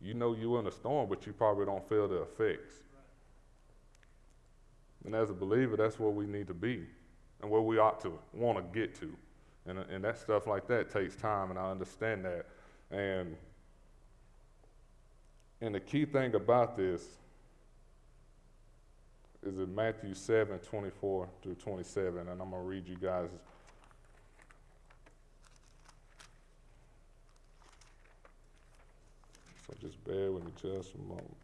you 0.01 0.15
know 0.15 0.35
you're 0.35 0.61
in 0.61 0.67
a 0.67 0.71
storm, 0.71 1.09
but 1.09 1.27
you 1.27 1.33
probably 1.33 1.67
don't 1.67 1.87
feel 1.89 2.09
the 2.09 2.23
effects. 2.23 2.77
And 5.05 5.15
as 5.15 5.31
a 5.31 5.35
believer, 5.35 5.77
that's 5.77 5.99
where 5.99 6.11
we 6.11 6.27
need 6.27 6.47
to 6.49 6.55
be 6.55 6.85
and 7.43 7.51
where 7.51 7.61
we 7.61 7.79
ought 7.79 8.01
to 8.01 8.19
want 8.33 8.59
to 8.59 8.79
get 8.79 8.95
to. 9.01 9.15
And, 9.67 9.79
and 9.79 10.05
that 10.05 10.19
stuff 10.19 10.47
like 10.47 10.67
that 10.69 10.91
takes 10.91 11.17
time, 11.17 11.51
and 11.51 11.59
I 11.59 11.71
understand 11.71 12.25
that. 12.25 12.47
And, 12.91 13.37
and 15.61 15.75
the 15.75 15.81
key 15.81 16.05
thing 16.05 16.35
about 16.35 16.77
this 16.77 17.03
is 19.43 19.59
in 19.59 19.75
Matthew 19.75 20.15
7 20.15 20.59
24 20.59 21.29
through 21.43 21.55
27, 21.55 22.29
and 22.29 22.31
I'm 22.31 22.51
going 22.51 22.51
to 22.51 22.59
read 22.59 22.89
you 22.89 22.97
guys 22.97 23.29
So 29.67 29.75
just 29.81 30.03
bear 30.05 30.31
with 30.31 30.45
me 30.45 30.53
just 30.61 30.95
a 30.95 30.99
moment. 30.99 31.44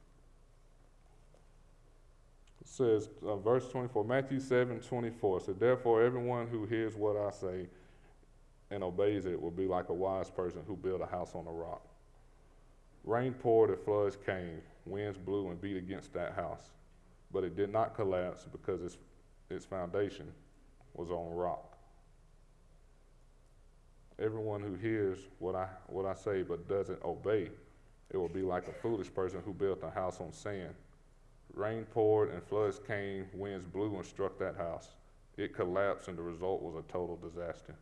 Says, 2.70 3.08
uh, 3.26 3.34
verse 3.34 3.68
24, 3.68 4.04
Matthew 4.04 4.38
7 4.38 4.78
24 4.78 5.40
said, 5.40 5.58
Therefore, 5.58 6.04
everyone 6.04 6.46
who 6.46 6.66
hears 6.66 6.94
what 6.94 7.16
I 7.16 7.30
say 7.30 7.66
and 8.70 8.84
obeys 8.84 9.26
it 9.26 9.42
will 9.42 9.50
be 9.50 9.66
like 9.66 9.88
a 9.88 9.92
wise 9.92 10.30
person 10.30 10.62
who 10.68 10.76
built 10.76 11.00
a 11.00 11.06
house 11.06 11.34
on 11.34 11.48
a 11.48 11.50
rock. 11.50 11.82
Rain 13.02 13.32
poured 13.32 13.70
and 13.70 13.78
floods 13.80 14.16
came, 14.24 14.62
winds 14.86 15.18
blew 15.18 15.48
and 15.48 15.60
beat 15.60 15.76
against 15.78 16.12
that 16.12 16.34
house, 16.34 16.70
but 17.32 17.42
it 17.42 17.56
did 17.56 17.72
not 17.72 17.96
collapse 17.96 18.46
because 18.52 18.80
its, 18.84 18.98
its 19.50 19.64
foundation 19.64 20.32
was 20.94 21.10
on 21.10 21.34
rock. 21.34 21.76
Everyone 24.20 24.62
who 24.62 24.74
hears 24.74 25.18
what 25.40 25.56
I, 25.56 25.66
what 25.88 26.06
I 26.06 26.14
say 26.14 26.42
but 26.42 26.68
doesn't 26.68 27.02
obey 27.02 27.50
it 28.10 28.16
will 28.16 28.28
be 28.28 28.42
like 28.42 28.68
a 28.68 28.72
foolish 28.72 29.12
person 29.12 29.40
who 29.44 29.52
built 29.52 29.82
a 29.82 29.90
house 29.90 30.20
on 30.20 30.32
sand. 30.32 30.74
Rain 31.54 31.84
poured 31.84 32.30
and 32.30 32.42
floods 32.42 32.80
came, 32.86 33.26
winds 33.32 33.66
blew 33.66 33.96
and 33.96 34.04
struck 34.04 34.38
that 34.38 34.56
house. 34.56 34.88
It 35.36 35.54
collapsed, 35.54 36.08
and 36.08 36.16
the 36.16 36.22
result 36.22 36.62
was 36.62 36.74
a 36.76 36.92
total 36.92 37.16
disaster. 37.16 37.74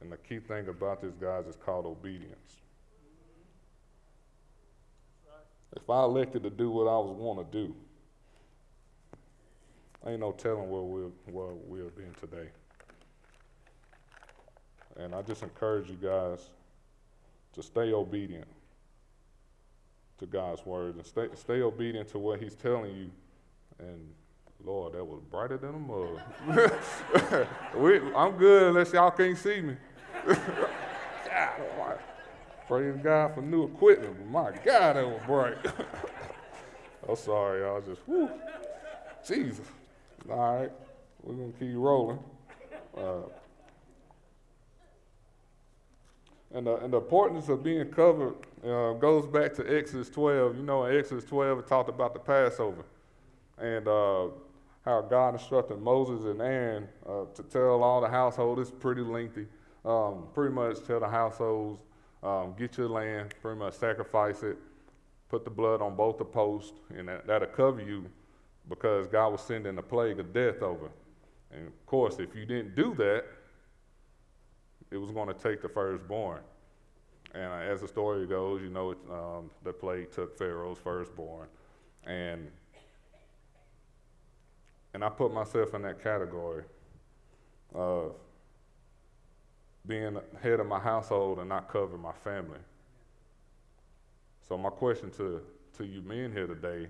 And 0.00 0.10
the 0.10 0.16
key 0.16 0.40
thing 0.40 0.68
about 0.68 1.00
this, 1.00 1.14
guys, 1.20 1.46
is 1.46 1.56
called 1.56 1.86
obedience. 1.86 2.56
If 5.74 5.88
I 5.88 6.02
elected 6.02 6.42
to 6.42 6.50
do 6.50 6.70
what 6.70 6.84
I 6.84 6.98
was 6.98 7.16
want 7.16 7.50
to 7.50 7.58
do, 7.66 7.74
ain't 10.06 10.20
no 10.20 10.32
telling 10.32 10.70
where 10.70 10.82
we'll, 10.82 11.12
where 11.26 11.54
we'll 11.54 11.90
be 11.90 12.04
today. 12.20 12.48
And 14.96 15.14
I 15.14 15.22
just 15.22 15.42
encourage 15.42 15.88
you 15.88 15.96
guys 15.96 16.50
to 17.54 17.62
stay 17.62 17.92
obedient 17.92 18.48
to 20.22 20.26
God's 20.26 20.64
word 20.64 20.94
and 20.94 21.04
stay, 21.04 21.26
stay 21.34 21.62
obedient 21.62 22.08
to 22.10 22.18
what 22.18 22.40
He's 22.40 22.54
telling 22.54 22.94
you. 22.94 23.10
And 23.80 24.08
Lord, 24.64 24.94
that 24.94 25.04
was 25.04 25.20
brighter 25.30 25.58
than 25.58 25.74
a 25.74 25.78
mug. 25.78 27.48
we, 27.76 27.98
I'm 28.14 28.36
good 28.36 28.68
unless 28.68 28.92
y'all 28.92 29.10
can't 29.10 29.36
see 29.36 29.60
me. 29.60 29.76
God, 30.26 31.98
praise 32.68 32.96
God 33.02 33.34
for 33.34 33.42
new 33.42 33.64
equipment, 33.64 34.30
my 34.30 34.52
God, 34.64 34.96
that 34.96 35.04
was 35.04 35.20
bright. 35.26 35.56
I'm 37.08 37.16
sorry, 37.16 37.62
y'all. 37.62 37.80
Just, 37.80 38.00
whoo, 38.06 38.30
Jesus. 39.26 39.66
All 40.30 40.60
right, 40.60 40.70
we're 41.22 41.34
going 41.34 41.52
to 41.52 41.58
keep 41.58 41.74
rolling. 41.74 42.20
Uh, 42.96 43.22
And 46.54 46.66
the, 46.66 46.76
and 46.76 46.92
the 46.92 46.98
importance 46.98 47.48
of 47.48 47.62
being 47.62 47.86
covered 47.86 48.34
uh, 48.64 48.92
goes 48.94 49.26
back 49.26 49.54
to 49.54 49.78
Exodus 49.78 50.10
12. 50.10 50.56
You 50.56 50.62
know, 50.62 50.84
in 50.84 50.98
Exodus 50.98 51.24
12, 51.24 51.60
it 51.60 51.66
talked 51.66 51.88
about 51.88 52.12
the 52.12 52.20
Passover 52.20 52.84
and 53.58 53.86
uh, 53.86 54.28
how 54.84 55.00
God 55.02 55.34
instructed 55.34 55.80
Moses 55.80 56.24
and 56.26 56.40
Aaron 56.42 56.88
uh, 57.08 57.24
to 57.34 57.42
tell 57.44 57.82
all 57.82 58.00
the 58.00 58.08
household, 58.08 58.58
it's 58.58 58.70
pretty 58.70 59.02
lengthy, 59.02 59.46
um, 59.84 60.24
pretty 60.34 60.52
much 60.52 60.84
tell 60.86 61.00
the 61.00 61.08
households, 61.08 61.80
um, 62.22 62.54
get 62.58 62.76
your 62.76 62.88
land, 62.88 63.34
pretty 63.40 63.58
much 63.58 63.74
sacrifice 63.74 64.42
it, 64.42 64.56
put 65.28 65.44
the 65.44 65.50
blood 65.50 65.80
on 65.80 65.94
both 65.94 66.18
the 66.18 66.24
posts, 66.24 66.80
and 66.96 67.08
that, 67.08 67.26
that'll 67.26 67.48
cover 67.48 67.80
you 67.80 68.04
because 68.68 69.06
God 69.06 69.30
was 69.30 69.40
sending 69.40 69.78
a 69.78 69.82
plague 69.82 70.18
of 70.18 70.32
death 70.32 70.62
over. 70.62 70.90
And 71.52 71.66
of 71.66 71.86
course, 71.86 72.18
if 72.18 72.34
you 72.34 72.44
didn't 72.44 72.74
do 72.74 72.94
that, 72.96 73.24
it 74.92 74.98
was 74.98 75.10
going 75.10 75.28
to 75.28 75.34
take 75.34 75.62
the 75.62 75.68
firstborn. 75.68 76.40
And 77.34 77.44
as 77.44 77.80
the 77.80 77.88
story 77.88 78.26
goes, 78.26 78.60
you 78.60 78.68
know, 78.68 78.94
um, 79.10 79.50
the 79.64 79.72
plague 79.72 80.12
took 80.12 80.36
Pharaoh's 80.36 80.78
firstborn. 80.78 81.48
And, 82.04 82.48
and 84.92 85.02
I 85.02 85.08
put 85.08 85.32
myself 85.32 85.72
in 85.74 85.82
that 85.82 86.02
category 86.02 86.64
of 87.74 88.12
being 89.86 90.18
head 90.42 90.60
of 90.60 90.66
my 90.66 90.78
household 90.78 91.38
and 91.38 91.48
not 91.48 91.68
covering 91.68 92.02
my 92.02 92.12
family. 92.12 92.58
So 94.46 94.58
my 94.58 94.70
question 94.70 95.10
to, 95.12 95.40
to 95.78 95.84
you 95.84 96.02
men 96.02 96.32
here 96.32 96.46
today 96.46 96.88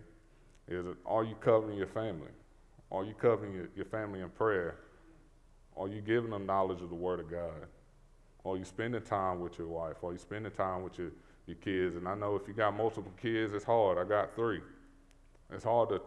is, 0.67 0.87
are 1.07 1.23
you 1.23 1.37
covering 1.37 1.79
your 1.79 1.87
family? 1.87 2.31
Are 2.91 3.05
you 3.05 3.15
covering 3.15 3.55
your, 3.55 3.69
your 3.77 3.85
family 3.85 4.21
in 4.21 4.29
prayer? 4.31 4.77
Are 5.77 5.87
you 5.87 6.01
giving 6.01 6.31
them 6.31 6.47
knowledge 6.47 6.83
of 6.83 6.89
the 6.89 6.97
Word 6.97 7.21
of 7.21 7.31
God? 7.31 7.69
Or 8.45 8.57
you 8.57 8.65
spending 8.65 9.03
time 9.03 9.41
with 9.41 9.59
your 9.59 9.69
wife, 9.69 9.97
or 10.03 10.13
you 10.13 10.19
spending 10.19 10.53
time 10.53 10.83
with 10.83 10.99
your, 10.99 11.11
your 11.47 11.57
kids. 11.57 11.97
And 11.97 12.09
I 12.09 12.15
know 12.15 12.37
if 12.37 12.49
you 12.49 12.55
got 12.55 12.77
multiple 12.77 13.13
kids, 13.21 13.53
it's 13.53 13.65
hard. 13.65 13.99
I 13.99 14.05
got 14.05 14.35
three. 14.35 14.61
It's 15.53 15.65
hard 15.65 15.91
to 15.91 16.01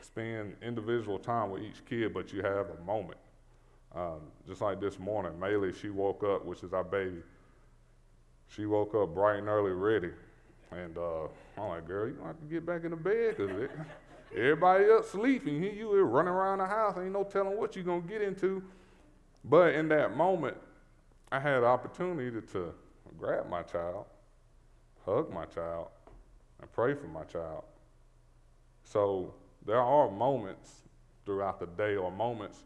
spend 0.00 0.56
individual 0.62 1.18
time 1.18 1.50
with 1.50 1.62
each 1.62 1.84
kid, 1.84 2.14
but 2.14 2.32
you 2.32 2.42
have 2.42 2.66
a 2.70 2.84
moment. 2.84 3.18
Um, 3.94 4.20
just 4.46 4.62
like 4.62 4.80
this 4.80 4.98
morning, 4.98 5.32
Maylee, 5.38 5.78
she 5.78 5.90
woke 5.90 6.24
up, 6.24 6.46
which 6.46 6.62
is 6.62 6.72
our 6.72 6.84
baby. 6.84 7.18
She 8.48 8.64
woke 8.64 8.94
up 8.94 9.14
bright 9.14 9.38
and 9.38 9.48
early, 9.48 9.72
ready. 9.72 10.10
And 10.70 10.96
uh, 10.96 11.24
I'm 11.58 11.68
like, 11.68 11.86
girl, 11.86 12.06
you 12.06 12.14
don't 12.14 12.26
have 12.26 12.40
to 12.40 12.46
get 12.46 12.64
back 12.64 12.84
in 12.84 12.90
the 12.90 12.96
bed 12.96 13.36
because 13.36 13.68
everybody 14.34 14.86
else 14.86 15.10
sleeping. 15.10 15.60
Here 15.60 15.72
you 15.72 15.92
running 16.00 16.32
around 16.32 16.58
the 16.58 16.66
house. 16.66 16.96
Ain't 16.96 17.12
no 17.12 17.24
telling 17.24 17.58
what 17.58 17.76
you're 17.76 17.84
going 17.84 18.02
to 18.02 18.08
get 18.08 18.22
into. 18.22 18.62
But 19.44 19.74
in 19.74 19.88
that 19.88 20.16
moment, 20.16 20.56
I 21.32 21.40
had 21.40 21.64
opportunity 21.64 22.30
to 22.52 22.74
grab 23.18 23.48
my 23.48 23.62
child, 23.62 24.04
hug 25.06 25.32
my 25.32 25.46
child, 25.46 25.88
and 26.60 26.70
pray 26.72 26.92
for 26.92 27.06
my 27.06 27.24
child. 27.24 27.64
So 28.84 29.32
there 29.64 29.80
are 29.80 30.10
moments 30.10 30.82
throughout 31.24 31.58
the 31.58 31.68
day 31.68 31.96
or 31.96 32.12
moments 32.12 32.64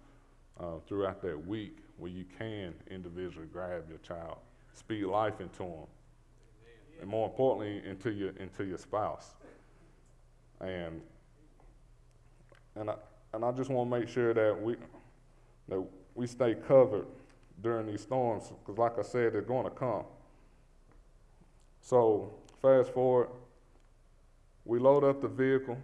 uh, 0.58 0.80
throughout 0.88 1.22
that 1.22 1.46
week 1.46 1.78
where 1.96 2.10
you 2.10 2.24
can 2.38 2.74
individually 2.90 3.46
grab 3.52 3.84
your 3.88 3.98
child, 3.98 4.38
speak 4.74 5.06
life 5.06 5.40
into 5.40 5.58
them, 5.62 5.86
and 7.00 7.08
more 7.08 7.28
importantly, 7.28 7.88
into 7.88 8.10
your 8.10 8.30
into 8.40 8.64
your 8.64 8.78
spouse. 8.78 9.36
And 10.60 11.00
and 12.74 12.90
I 12.90 12.94
and 13.32 13.44
I 13.44 13.52
just 13.52 13.70
want 13.70 13.88
to 13.92 14.00
make 14.00 14.08
sure 14.08 14.34
that 14.34 14.60
we 14.60 14.74
that 15.68 15.86
we 16.16 16.26
stay 16.26 16.56
covered 16.66 17.06
during 17.62 17.86
these 17.86 18.02
storms, 18.02 18.52
because 18.60 18.78
like 18.78 18.98
I 18.98 19.02
said, 19.02 19.32
they're 19.32 19.42
going 19.42 19.64
to 19.64 19.70
come. 19.70 20.04
So 21.80 22.32
fast 22.60 22.92
forward, 22.92 23.28
we 24.64 24.78
load 24.78 25.04
up 25.04 25.20
the 25.22 25.28
vehicle, 25.28 25.78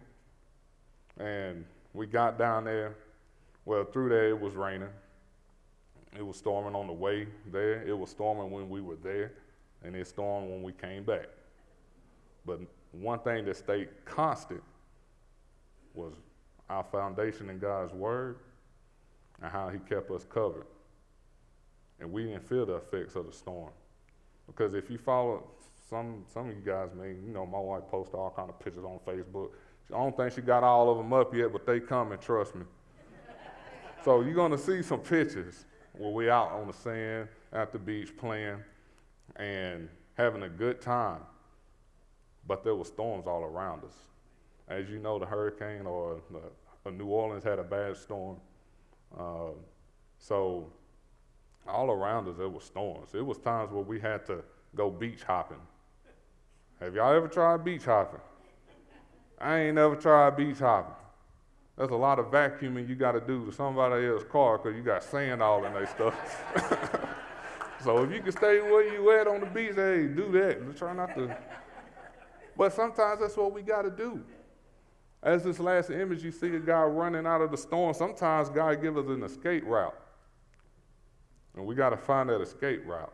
and 1.19 1.64
we 1.95 2.07
got 2.07 2.38
down 2.38 2.64
there. 2.64 2.97
Well, 3.64 3.85
through 3.85 4.09
there 4.09 4.31
it 4.31 4.41
was 4.41 4.55
raining. 4.55 4.88
It 6.17 6.26
was 6.26 6.37
storming 6.37 6.75
on 6.75 6.88
the 6.88 6.93
way 6.93 7.29
there. 7.52 7.83
It 7.87 7.97
was 7.97 8.11
storming 8.11 8.50
when 8.50 8.69
we 8.69 8.81
were 8.81 8.97
there, 8.97 9.33
and 9.83 9.95
it 9.95 10.07
stormed 10.07 10.50
when 10.50 10.62
we 10.62 10.73
came 10.73 11.05
back. 11.05 11.29
But 12.45 12.61
one 12.91 13.21
thing 13.21 13.45
that 13.47 13.57
stayed 13.57 13.88
constant 14.05 14.62
was 15.95 16.12
our 16.69 16.83
foundation 16.83 17.49
in 17.50 17.59
God's 17.59 17.93
Word 17.93 18.38
and 19.41 19.50
how 19.50 19.69
He 19.69 19.79
kept 19.79 20.11
us 20.11 20.26
covered. 20.29 20.67
And 22.03 22.13
we 22.13 22.25
didn't 22.25 22.47
feel 22.49 22.67
the 22.67 22.75
effects 22.75 23.15
of 23.15 23.27
the 23.27 23.33
storm. 23.33 23.71
Because 24.49 24.75
if 24.75 24.91
you 24.91 24.99
follow 24.99 25.45
some, 25.89 26.25
some 26.27 26.49
of 26.49 26.57
you 26.57 26.63
guys 26.63 26.89
may, 26.99 27.11
you 27.11 27.33
know, 27.33 27.47
my 27.47 27.61
wife 27.61 27.85
posts 27.89 28.13
all 28.13 28.33
kind 28.35 28.51
of 28.51 28.59
pictures 28.59 28.85
on 28.85 28.99
Facebook. 29.07 29.51
I 29.95 29.99
don't 29.99 30.17
think 30.17 30.33
she 30.33 30.41
got 30.41 30.65
all 30.65 30.91
of 30.91 30.97
them 30.97 31.13
up 31.13 31.33
yet, 31.33 31.53
but 31.53 31.65
they 31.65 31.79
coming, 31.79 32.19
trust 32.19 32.57
me. 32.57 32.65
so 34.05 34.21
you're 34.21 34.49
to 34.51 34.59
see 34.59 34.83
some 34.83 34.99
pictures 34.99 35.65
where 35.93 36.11
we 36.11 36.29
out 36.29 36.51
on 36.51 36.67
the 36.67 36.73
sand 36.73 37.29
at 37.53 37.71
the 37.71 37.79
beach 37.79 38.17
playing 38.17 38.59
and 39.37 39.89
having 40.15 40.43
a 40.43 40.49
good 40.49 40.81
time. 40.81 41.21
But 42.49 42.65
there 42.65 42.75
were 42.75 42.85
storms 42.85 43.29
all 43.29 43.45
around 43.45 43.85
us. 43.85 43.95
As 44.69 44.91
you 44.91 44.99
know, 44.99 45.21
the 45.21 45.27
hurricane 45.27 45.87
or 45.87 46.21
the, 46.33 46.91
New 46.91 47.07
Orleans 47.07 47.45
had 47.45 47.61
a 47.61 47.65
bad 47.65 47.97
storm. 47.97 48.39
Uh, 49.17 49.53
so 50.19 50.73
all 51.66 51.90
around 51.90 52.28
us 52.28 52.37
there 52.37 52.49
were 52.49 52.61
storms. 52.61 53.14
It 53.14 53.25
was 53.25 53.38
times 53.38 53.73
where 53.73 53.83
we 53.83 54.00
had 54.00 54.26
to 54.26 54.42
go 54.75 54.90
beach 54.90 55.23
hopping. 55.23 55.61
Have 56.81 56.95
y'all 56.95 57.14
ever 57.14 57.28
tried 57.28 57.64
beach 57.64 57.85
hopping? 57.85 58.21
I 59.40 59.59
ain't 59.59 59.75
never 59.75 59.97
tried 59.97 60.37
beach 60.37 60.59
hopping. 60.59 60.95
There's 61.76 61.90
a 61.90 61.97
lot 61.97 62.19
of 62.19 62.26
vacuuming 62.26 62.88
you 62.88 62.95
got 62.95 63.12
to 63.12 63.21
do 63.21 63.47
to 63.47 63.52
somebody 63.52 64.07
else's 64.07 64.28
car 64.31 64.59
because 64.59 64.76
you 64.76 64.83
got 64.83 65.02
sand 65.02 65.42
all 65.42 65.64
in 65.64 65.73
their 65.73 65.87
stuff. 65.87 66.14
so 67.85 68.02
if 68.04 68.12
you 68.12 68.21
can 68.21 68.33
stay 68.33 68.61
where 68.61 68.92
you 68.92 69.11
at 69.12 69.26
on 69.26 69.40
the 69.40 69.47
beach, 69.47 69.75
hey, 69.75 70.07
do 70.07 70.31
that. 70.33 70.76
Try 70.76 70.92
not 70.95 71.14
to. 71.14 71.37
But 72.57 72.73
sometimes 72.73 73.20
that's 73.20 73.37
what 73.37 73.53
we 73.53 73.62
got 73.62 73.83
to 73.83 73.90
do. 73.90 74.22
As 75.22 75.44
this 75.44 75.59
last 75.59 75.90
image, 75.90 76.22
you 76.22 76.33
see 76.33 76.55
a 76.55 76.61
guy 76.61 76.83
running 76.83 77.27
out 77.27 77.40
of 77.40 77.51
the 77.51 77.57
storm. 77.57 77.94
Sometimes 77.94 78.51
God 78.51 78.83
give 78.83 78.98
us 78.98 79.07
an 79.07 79.22
escape 79.22 79.64
route. 79.66 79.94
And 81.57 81.67
we 81.67 81.75
got 81.75 81.91
to 81.91 81.97
find 81.97 82.29
that 82.31 82.41
escape 82.41 82.83
route. 82.87 83.12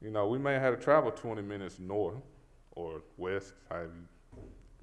You 0.00 0.10
know, 0.10 0.26
we 0.26 0.38
may 0.38 0.54
have 0.54 0.62
had 0.62 0.70
to 0.70 0.76
travel 0.76 1.10
20 1.10 1.42
minutes 1.42 1.78
north 1.78 2.16
or 2.72 3.02
west, 3.16 3.54
however 3.68 3.90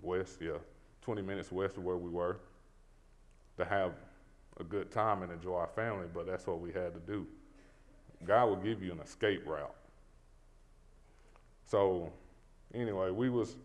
west, 0.02 0.38
yeah, 0.42 0.58
20 1.02 1.22
minutes 1.22 1.52
west 1.52 1.78
of 1.78 1.84
where 1.84 1.98
we 1.98 2.10
were, 2.10 2.38
to 3.58 3.65
have 3.65 3.94
a 4.60 4.63
good 4.63 4.92
time 4.92 5.24
and 5.24 5.32
enjoy 5.32 5.56
our 5.56 5.68
family, 5.68 6.08
but 6.13 6.26
that's 6.26 6.48
what 6.48 6.60
we 6.60 6.72
had 6.72 6.94
to 6.94 7.00
do. 7.00 7.26
God 8.26 8.46
will 8.46 8.56
give 8.58 8.84
you 8.84 8.92
an 8.92 9.00
escape 9.00 9.46
route. 9.46 9.76
So, 11.65 12.12
anyway, 12.74 13.12
we 13.12 13.30
was 13.30 13.56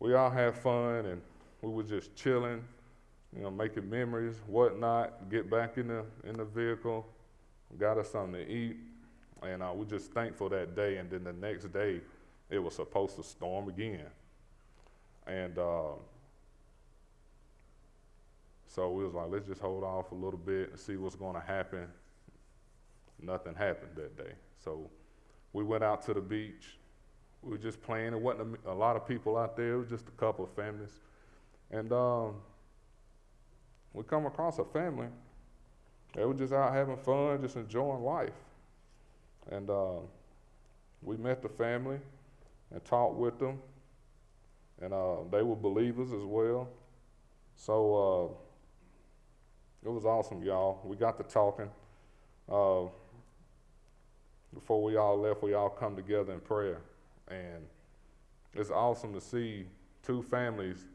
we 0.00 0.14
all 0.14 0.30
had 0.30 0.54
fun 0.54 1.06
and 1.06 1.22
we 1.62 1.70
were 1.70 1.82
just 1.82 2.14
chilling, 2.14 2.62
you 3.34 3.42
know, 3.42 3.50
making 3.50 3.88
memories, 3.88 4.36
whatnot. 4.46 5.30
Get 5.30 5.50
back 5.50 5.78
in 5.78 5.88
the 5.88 6.04
in 6.24 6.36
the 6.36 6.44
vehicle, 6.44 7.06
got 7.76 7.98
us 7.98 8.10
something 8.10 8.44
to 8.44 8.50
eat, 8.50 8.76
and 9.42 9.62
uh, 9.62 9.72
we're 9.74 9.84
just 9.84 10.12
thankful 10.12 10.48
that 10.48 10.74
day. 10.74 10.96
And 10.96 11.10
then 11.10 11.24
the 11.24 11.32
next 11.32 11.72
day, 11.72 12.00
it 12.50 12.58
was 12.58 12.74
supposed 12.74 13.16
to 13.16 13.22
storm 13.22 13.68
again. 13.68 14.06
And 15.26 15.58
uh, 15.58 15.92
so 18.66 18.90
we 18.90 19.04
was 19.04 19.14
like, 19.14 19.30
let's 19.30 19.46
just 19.46 19.60
hold 19.60 19.84
off 19.84 20.12
a 20.12 20.14
little 20.14 20.38
bit 20.38 20.70
and 20.70 20.78
see 20.78 20.96
what's 20.96 21.16
going 21.16 21.34
to 21.34 21.46
happen. 21.46 21.86
Nothing 23.20 23.54
happened 23.54 23.92
that 23.96 24.16
day. 24.16 24.32
So 24.62 24.90
we 25.52 25.64
went 25.64 25.84
out 25.84 26.02
to 26.02 26.14
the 26.14 26.20
beach. 26.20 26.78
We 27.42 27.50
were 27.50 27.58
just 27.58 27.82
playing. 27.82 28.14
It 28.14 28.20
wasn't 28.20 28.58
a, 28.64 28.72
a 28.72 28.74
lot 28.74 28.96
of 28.96 29.06
people 29.06 29.36
out 29.36 29.56
there. 29.56 29.74
It 29.74 29.78
was 29.78 29.88
just 29.88 30.08
a 30.08 30.12
couple 30.12 30.44
of 30.44 30.52
families. 30.52 31.00
And 31.70 31.92
um, 31.92 32.36
we 33.92 34.04
come 34.04 34.26
across 34.26 34.58
a 34.58 34.64
family. 34.64 35.08
They 36.14 36.24
were 36.24 36.34
just 36.34 36.52
out 36.52 36.72
having 36.72 36.96
fun, 36.96 37.42
just 37.42 37.56
enjoying 37.56 38.02
life. 38.02 38.30
And 39.50 39.70
uh, 39.70 40.00
we 41.02 41.16
met 41.16 41.42
the 41.42 41.48
family 41.48 41.98
and 42.72 42.84
talked 42.84 43.16
with 43.16 43.38
them 43.38 43.58
and 44.80 44.92
uh, 44.92 45.16
they 45.30 45.42
were 45.42 45.56
believers 45.56 46.12
as 46.12 46.22
well. 46.22 46.68
So 47.56 48.36
uh, 49.84 49.88
it 49.88 49.92
was 49.92 50.04
awesome, 50.04 50.42
y'all. 50.42 50.80
We 50.84 50.96
got 50.96 51.16
to 51.18 51.24
talking. 51.24 51.70
Uh, 52.48 52.88
before 54.54 54.82
we 54.82 54.96
all 54.96 55.18
left, 55.18 55.42
we 55.42 55.54
all 55.54 55.68
come 55.68 55.94
together 55.94 56.32
in 56.32 56.40
prayer, 56.40 56.80
and 57.28 57.64
it's 58.54 58.70
awesome 58.70 59.12
to 59.12 59.20
see 59.20 59.66
two 60.02 60.22
families 60.22 60.86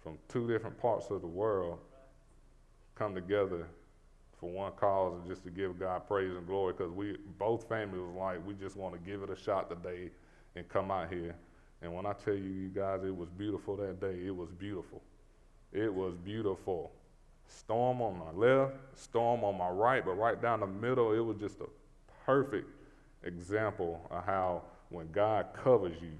from 0.00 0.18
two 0.28 0.46
different 0.46 0.78
parts 0.78 1.10
of 1.10 1.20
the 1.20 1.26
world 1.26 1.78
come 2.94 3.14
together 3.14 3.66
for 4.44 4.50
one 4.50 4.72
cause 4.72 5.14
and 5.14 5.26
just 5.26 5.42
to 5.44 5.50
give 5.50 5.78
God 5.78 6.06
praise 6.06 6.36
and 6.36 6.46
glory 6.46 6.74
because 6.76 6.92
we 6.92 7.16
both 7.38 7.68
families 7.68 8.02
was 8.02 8.16
like 8.16 8.46
we 8.46 8.54
just 8.54 8.76
want 8.76 8.94
to 8.94 9.00
give 9.00 9.22
it 9.22 9.30
a 9.30 9.36
shot 9.36 9.70
today 9.70 10.10
and 10.54 10.68
come 10.68 10.90
out 10.90 11.12
here 11.12 11.34
and 11.84 11.92
when 11.92 12.06
I 12.06 12.14
tell 12.14 12.34
you, 12.34 12.48
you 12.48 12.68
guys, 12.68 13.04
it 13.04 13.14
was 13.14 13.28
beautiful 13.28 13.76
that 13.76 14.00
day, 14.00 14.18
it 14.24 14.34
was 14.34 14.50
beautiful. 14.52 15.02
It 15.70 15.92
was 15.92 16.14
beautiful. 16.16 16.90
Storm 17.46 18.00
on 18.00 18.18
my 18.18 18.32
left, 18.32 18.76
storm 18.94 19.44
on 19.44 19.58
my 19.58 19.68
right, 19.68 20.02
but 20.02 20.14
right 20.14 20.40
down 20.40 20.60
the 20.60 20.66
middle, 20.66 21.12
it 21.12 21.20
was 21.20 21.36
just 21.36 21.60
a 21.60 21.66
perfect 22.24 22.70
example 23.22 24.00
of 24.10 24.24
how 24.24 24.62
when 24.88 25.12
God 25.12 25.48
covers 25.62 25.92
you, 26.00 26.12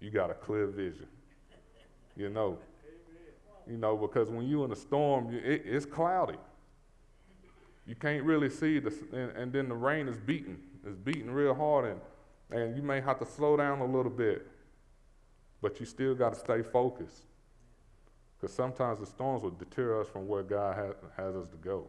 you 0.00 0.10
got 0.12 0.30
a 0.30 0.34
clear 0.34 0.68
vision. 0.68 1.08
You 2.16 2.28
know, 2.28 2.56
you 3.68 3.78
know, 3.78 3.96
because 3.96 4.30
when 4.30 4.46
you're 4.46 4.64
in 4.64 4.70
a 4.70 4.76
storm, 4.76 5.34
it, 5.34 5.62
it's 5.64 5.86
cloudy. 5.86 6.38
You 7.86 7.94
can't 7.94 8.24
really 8.24 8.50
see 8.50 8.78
the, 8.78 8.94
and, 9.12 9.30
and, 9.36 9.52
then 9.52 9.68
the 9.68 9.74
rain 9.74 10.08
is 10.08 10.16
beating. 10.16 10.58
It's 10.86 10.96
beating 10.96 11.30
real 11.30 11.54
hard, 11.54 11.96
and, 12.50 12.60
and 12.62 12.76
you 12.76 12.82
may 12.82 13.00
have 13.00 13.18
to 13.18 13.26
slow 13.26 13.56
down 13.56 13.80
a 13.80 13.84
little 13.84 14.10
bit. 14.10 14.46
But 15.60 15.80
you 15.80 15.86
still 15.86 16.14
got 16.14 16.34
to 16.34 16.38
stay 16.38 16.62
focused. 16.62 17.22
Because 18.40 18.54
sometimes 18.54 18.98
the 18.98 19.06
storms 19.06 19.42
will 19.42 19.50
deter 19.50 20.00
us 20.00 20.08
from 20.08 20.26
where 20.26 20.42
God 20.42 20.76
has, 20.76 20.94
has 21.16 21.36
us 21.36 21.48
to 21.48 21.56
go. 21.56 21.88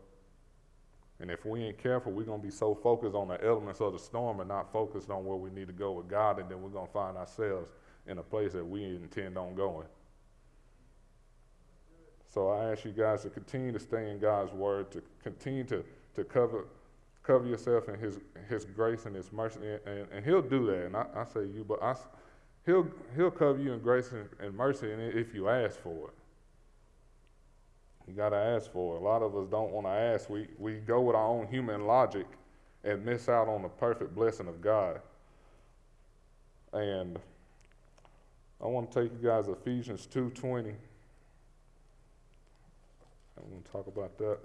And 1.19 1.31
if 1.31 1.45
we 1.45 1.63
ain't 1.63 1.77
careful, 1.77 2.11
we're 2.11 2.25
going 2.25 2.41
to 2.41 2.45
be 2.45 2.51
so 2.51 2.75
focused 2.75 3.15
on 3.15 3.27
the 3.27 3.43
elements 3.43 3.79
of 3.81 3.93
the 3.93 3.99
storm 3.99 4.39
and 4.39 4.49
not 4.49 4.71
focused 4.71 5.09
on 5.09 5.25
where 5.25 5.37
we 5.37 5.49
need 5.49 5.67
to 5.67 5.73
go 5.73 5.93
with 5.93 6.07
God, 6.07 6.39
and 6.39 6.49
then 6.49 6.61
we're 6.61 6.69
going 6.69 6.87
to 6.87 6.93
find 6.93 7.17
ourselves 7.17 7.69
in 8.07 8.17
a 8.17 8.23
place 8.23 8.53
that 8.53 8.65
we 8.65 8.83
intend 8.83 9.37
on 9.37 9.55
going. 9.55 9.87
So 12.33 12.49
I 12.49 12.71
ask 12.71 12.83
you 12.83 12.91
guys 12.91 13.21
to 13.21 13.29
continue 13.29 13.71
to 13.71 13.79
stay 13.79 14.09
in 14.09 14.17
God's 14.17 14.51
word, 14.53 14.89
to 14.91 15.03
continue 15.21 15.63
to, 15.65 15.83
to 16.15 16.23
cover, 16.23 16.65
cover 17.21 17.45
yourself 17.45 17.89
in 17.89 17.99
his, 17.99 18.19
his 18.49 18.65
grace 18.65 19.05
and 19.05 19.15
His 19.15 19.31
mercy, 19.31 19.59
and, 19.61 19.79
and, 19.85 20.07
and 20.11 20.25
He'll 20.25 20.41
do 20.41 20.65
that. 20.65 20.85
And 20.85 20.97
I, 20.97 21.05
I 21.15 21.25
say 21.25 21.41
you, 21.41 21.63
but 21.63 21.83
I, 21.83 21.95
He'll, 22.65 22.87
he'll 23.15 23.29
cover 23.29 23.59
you 23.59 23.73
in 23.73 23.81
grace 23.81 24.11
and, 24.13 24.27
and 24.39 24.55
mercy 24.55 24.87
if 24.87 25.35
you 25.35 25.47
ask 25.47 25.79
for 25.79 26.07
it. 26.07 26.13
You 28.07 28.13
got 28.13 28.29
to 28.29 28.37
ask 28.37 28.71
for 28.71 28.95
it. 28.95 29.01
A 29.01 29.03
lot 29.03 29.21
of 29.21 29.35
us 29.35 29.47
don't 29.47 29.71
want 29.71 29.85
to 29.85 29.91
ask. 29.91 30.29
We, 30.29 30.47
we 30.57 30.75
go 30.79 31.01
with 31.01 31.15
our 31.15 31.27
own 31.27 31.45
human 31.47 31.85
logic 31.85 32.25
and 32.83 33.05
miss 33.05 33.29
out 33.29 33.47
on 33.47 33.61
the 33.61 33.69
perfect 33.69 34.15
blessing 34.15 34.47
of 34.47 34.59
God. 34.59 35.01
And 36.71 37.19
I 38.61 38.65
want 38.65 38.91
to 38.91 39.03
take 39.03 39.11
you 39.11 39.27
guys 39.27 39.47
Ephesians 39.49 40.07
2.20. 40.11 40.73
I'm 43.37 43.49
going 43.49 43.63
to 43.63 43.71
talk 43.71 43.87
about 43.87 44.17
that. 44.17 44.37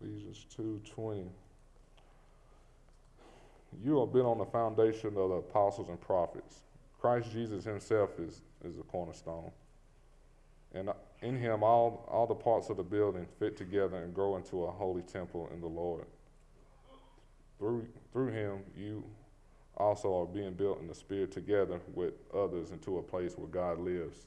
Ephesians 0.00 0.46
2.20. 0.58 1.28
You 3.82 4.00
have 4.00 4.12
been 4.12 4.26
on 4.26 4.38
the 4.38 4.44
foundation 4.44 5.08
of 5.08 5.14
the 5.14 5.36
apostles 5.36 5.88
and 5.88 6.00
prophets. 6.00 6.60
Christ 7.00 7.32
Jesus 7.32 7.64
himself 7.64 8.10
is, 8.18 8.42
is 8.64 8.76
the 8.76 8.82
cornerstone. 8.82 9.50
And 10.74 10.88
uh, 10.88 10.94
in 11.20 11.38
him 11.38 11.62
all, 11.62 12.06
all 12.10 12.26
the 12.26 12.34
parts 12.34 12.68
of 12.70 12.76
the 12.76 12.82
building 12.82 13.26
fit 13.38 13.56
together 13.56 13.96
and 13.96 14.14
grow 14.14 14.36
into 14.36 14.64
a 14.64 14.70
holy 14.70 15.02
temple 15.02 15.48
in 15.52 15.60
the 15.60 15.66
Lord. 15.66 16.04
Through, 17.58 17.86
through 18.12 18.28
him 18.28 18.58
you 18.76 19.04
also 19.76 20.22
are 20.22 20.26
being 20.26 20.52
built 20.52 20.80
in 20.80 20.86
the 20.86 20.94
Spirit 20.94 21.32
together 21.32 21.80
with 21.94 22.14
others 22.34 22.70
into 22.70 22.98
a 22.98 23.02
place 23.02 23.34
where 23.36 23.48
God 23.48 23.78
lives. 23.78 24.26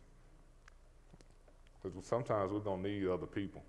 Because 1.82 2.06
sometimes 2.06 2.52
we're 2.52 2.60
going 2.60 2.84
to 2.84 2.90
need 2.90 3.08
other 3.08 3.28
people. 3.28 3.64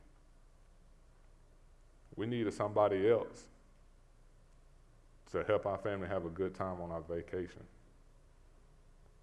We 2.17 2.27
need 2.27 2.51
somebody 2.53 3.11
else 3.11 3.45
to 5.33 5.45
help 5.45 5.67
our 5.67 5.79
family 5.79 6.09
have 6.09 6.25
a 6.25 6.31
good 6.31 6.55
time 6.55 6.81
on 6.81 6.91
our 6.91 7.03
vacation. 7.03 7.63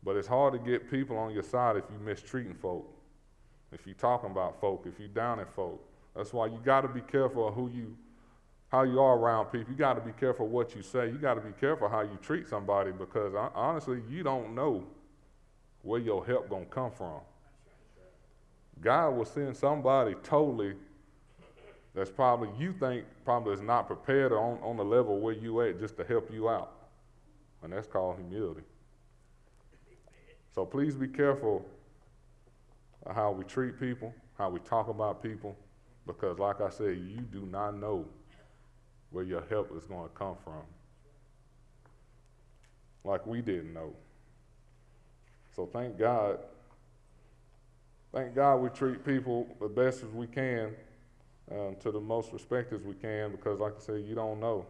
But 0.04 0.16
it's 0.18 0.28
hard 0.28 0.54
to 0.54 0.60
get 0.60 0.92
people 0.92 1.18
on 1.18 1.34
your 1.34 1.44
side 1.44 1.78
if 1.78 1.86
you're 1.90 2.00
mistreating 2.00 2.54
folk, 2.54 2.94
if 3.72 3.88
you're 3.88 3.96
talking 3.96 4.30
about 4.30 4.60
folk, 4.60 4.86
if 4.86 5.00
you're 5.00 5.08
down 5.08 5.40
at 5.40 5.52
folk. 5.52 5.84
That's 6.16 6.34
why 6.34 6.48
you 6.48 6.60
got 6.64 6.82
to 6.82 6.88
be 6.90 7.02
careful 7.02 7.48
of 7.48 7.56
who 7.56 7.70
you, 7.70 7.96
how 8.74 8.82
you 8.82 9.00
are 9.00 9.16
around 9.16 9.46
people. 9.46 9.72
You 9.72 9.78
got 9.78 9.94
to 9.94 10.02
be 10.02 10.12
careful 10.14 10.48
what 10.48 10.76
you 10.76 10.82
say. 10.82 11.06
You 11.06 11.20
got 11.20 11.36
to 11.36 11.42
be 11.42 11.52
careful 11.60 11.88
how 11.88 12.02
you 12.02 12.18
treat 12.24 12.50
somebody 12.50 12.92
because 12.92 13.36
honestly, 13.54 14.02
you 14.10 14.24
don't 14.24 14.56
know 14.56 14.84
where 15.84 16.00
your 16.00 16.26
help 16.26 16.50
gonna 16.50 16.66
come 16.66 16.90
from. 16.90 17.20
God 18.82 19.12
will 19.12 19.26
send 19.26 19.56
somebody 19.56 20.16
totally 20.24 20.74
that's 21.94 22.10
probably 22.10 22.50
you 22.58 22.74
think 22.74 23.06
probably 23.24 23.54
is 23.54 23.62
not 23.62 23.86
prepared 23.86 24.32
on, 24.32 24.58
on 24.64 24.76
the 24.76 24.84
level 24.84 25.20
where 25.20 25.36
you 25.36 25.62
at 25.62 25.80
just 25.80 25.96
to 25.98 26.04
help 26.04 26.34
you 26.34 26.50
out. 26.50 26.72
And 27.62 27.72
that's 27.72 27.86
called 27.86 28.18
humility. 28.18 28.64
So 30.56 30.66
please 30.66 30.96
be 30.96 31.08
careful 31.08 31.64
how 33.14 33.34
we 33.34 33.44
treat 33.44 33.80
people, 33.80 34.16
how 34.36 34.50
we 34.50 34.60
talk 34.62 34.88
about 34.88 35.22
people, 35.22 35.56
because 36.08 36.40
like 36.40 36.60
I 36.60 36.70
said, 36.70 36.98
you 36.98 37.22
do 37.22 37.46
not 37.46 37.78
know 37.78 38.08
where 39.14 39.24
your 39.24 39.44
help 39.50 39.72
is 39.78 39.86
going 39.86 40.10
to 40.10 40.16
come 40.16 40.36
from. 40.44 40.64
Like 43.04 43.26
we 43.26 43.42
didn't 43.42 43.74
know. 43.74 43.94
So 45.56 45.68
thank 45.72 45.98
God. 45.98 46.40
Thank 48.12 48.36
God 48.36 48.58
we 48.58 48.70
treat 48.70 49.06
people 49.06 49.48
the 49.62 49.68
best 49.68 50.04
as 50.04 50.10
we 50.10 50.28
can 50.28 50.74
um, 51.52 51.76
to 51.82 51.92
the 51.92 52.00
most 52.00 52.34
respect 52.34 52.74
as 52.74 52.82
we 52.82 52.94
can 52.94 53.32
because, 53.32 53.60
like 53.60 53.74
I 53.78 53.82
said, 53.82 54.04
you 54.06 54.16
don't 54.16 54.40
know. 54.40 54.66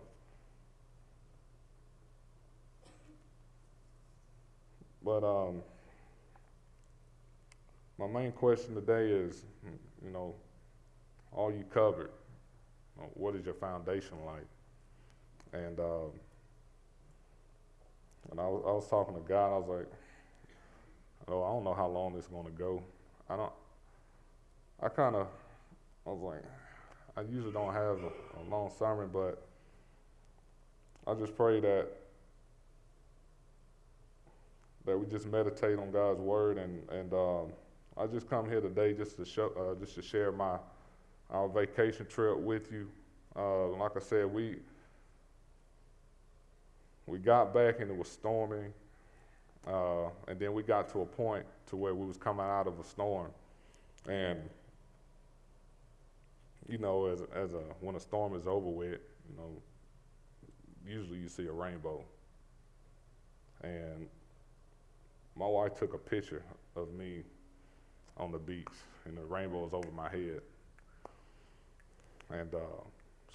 But 5.03 5.23
um, 5.23 5.61
my 7.97 8.07
main 8.07 8.31
question 8.31 8.75
today 8.75 9.09
is, 9.09 9.43
you 10.03 10.11
know, 10.11 10.33
all 11.31 11.51
you 11.51 11.65
covered? 11.73 12.11
What 13.13 13.35
is 13.35 13.45
your 13.45 13.55
foundation 13.55 14.17
like? 14.25 14.47
And 15.53 15.79
um, 15.79 16.11
and 18.31 18.39
I 18.39 18.47
was, 18.47 18.63
I 18.65 18.71
was 18.71 18.87
talking 18.89 19.15
to 19.15 19.21
God. 19.21 19.53
I 19.53 19.57
was 19.57 19.69
like, 19.69 19.91
oh, 21.27 21.43
I 21.43 21.47
don't 21.47 21.63
know 21.63 21.73
how 21.73 21.87
long 21.87 22.13
this 22.13 22.25
is 22.25 22.31
going 22.31 22.45
to 22.45 22.51
go. 22.51 22.81
I 23.29 23.35
don't. 23.35 23.51
I 24.81 24.89
kind 24.89 25.15
of. 25.15 25.27
I 26.05 26.09
was 26.09 26.21
like, 26.21 26.43
I 27.15 27.21
usually 27.21 27.53
don't 27.53 27.73
have 27.73 27.99
a, 27.99 28.39
a 28.39 28.43
long 28.49 28.71
sermon, 28.77 29.09
but 29.11 29.45
I 31.07 31.13
just 31.13 31.35
pray 31.35 31.59
that 31.59 31.87
that 34.85 34.97
we 34.97 35.05
just 35.05 35.27
meditate 35.27 35.79
on 35.79 35.91
God's 35.91 36.19
word, 36.19 36.57
and 36.57 36.87
and 36.89 37.13
um, 37.13 37.53
I 37.97 38.07
just 38.07 38.29
come 38.29 38.49
here 38.49 38.61
today 38.61 38.93
just 38.93 39.17
to 39.17 39.25
show, 39.25 39.51
uh, 39.57 39.79
just 39.79 39.95
to 39.95 40.01
share 40.01 40.31
my 40.31 40.57
our 41.29 41.47
vacation 41.47 42.05
trip 42.05 42.37
with 42.37 42.71
you. 42.71 42.87
Uh, 43.35 43.69
like 43.69 43.97
I 43.97 43.99
said, 43.99 44.31
we 44.31 44.57
we 47.05 47.17
got 47.17 47.53
back 47.53 47.79
and 47.79 47.89
it 47.91 47.97
was 47.97 48.07
storming, 48.07 48.73
uh, 49.67 50.05
and 50.27 50.39
then 50.39 50.53
we 50.53 50.63
got 50.63 50.89
to 50.89 51.01
a 51.01 51.05
point 51.05 51.45
to 51.67 51.75
where 51.75 51.93
we 51.93 52.05
was 52.05 52.17
coming 52.17 52.45
out 52.45 52.67
of 52.67 52.79
a 52.79 52.83
storm, 52.83 53.31
and 54.07 54.39
you 56.69 56.77
know, 56.77 57.07
as 57.07 57.21
as 57.35 57.53
a 57.53 57.63
when 57.81 57.95
a 57.95 57.99
storm 57.99 58.35
is 58.35 58.47
over 58.47 58.69
with, 58.69 58.99
you 59.29 59.37
know, 59.37 59.61
usually 60.87 61.19
you 61.19 61.27
see 61.27 61.47
a 61.47 61.51
rainbow. 61.51 62.03
And 63.63 64.07
my 65.35 65.47
wife 65.47 65.75
took 65.75 65.93
a 65.93 65.97
picture 65.97 66.43
of 66.75 66.93
me 66.93 67.23
on 68.17 68.31
the 68.31 68.37
beach, 68.37 68.67
and 69.05 69.17
the 69.17 69.23
rainbow 69.23 69.63
was 69.63 69.73
over 69.73 69.89
my 69.91 70.09
head. 70.09 70.41
And 72.33 72.53
uh, 72.53 72.59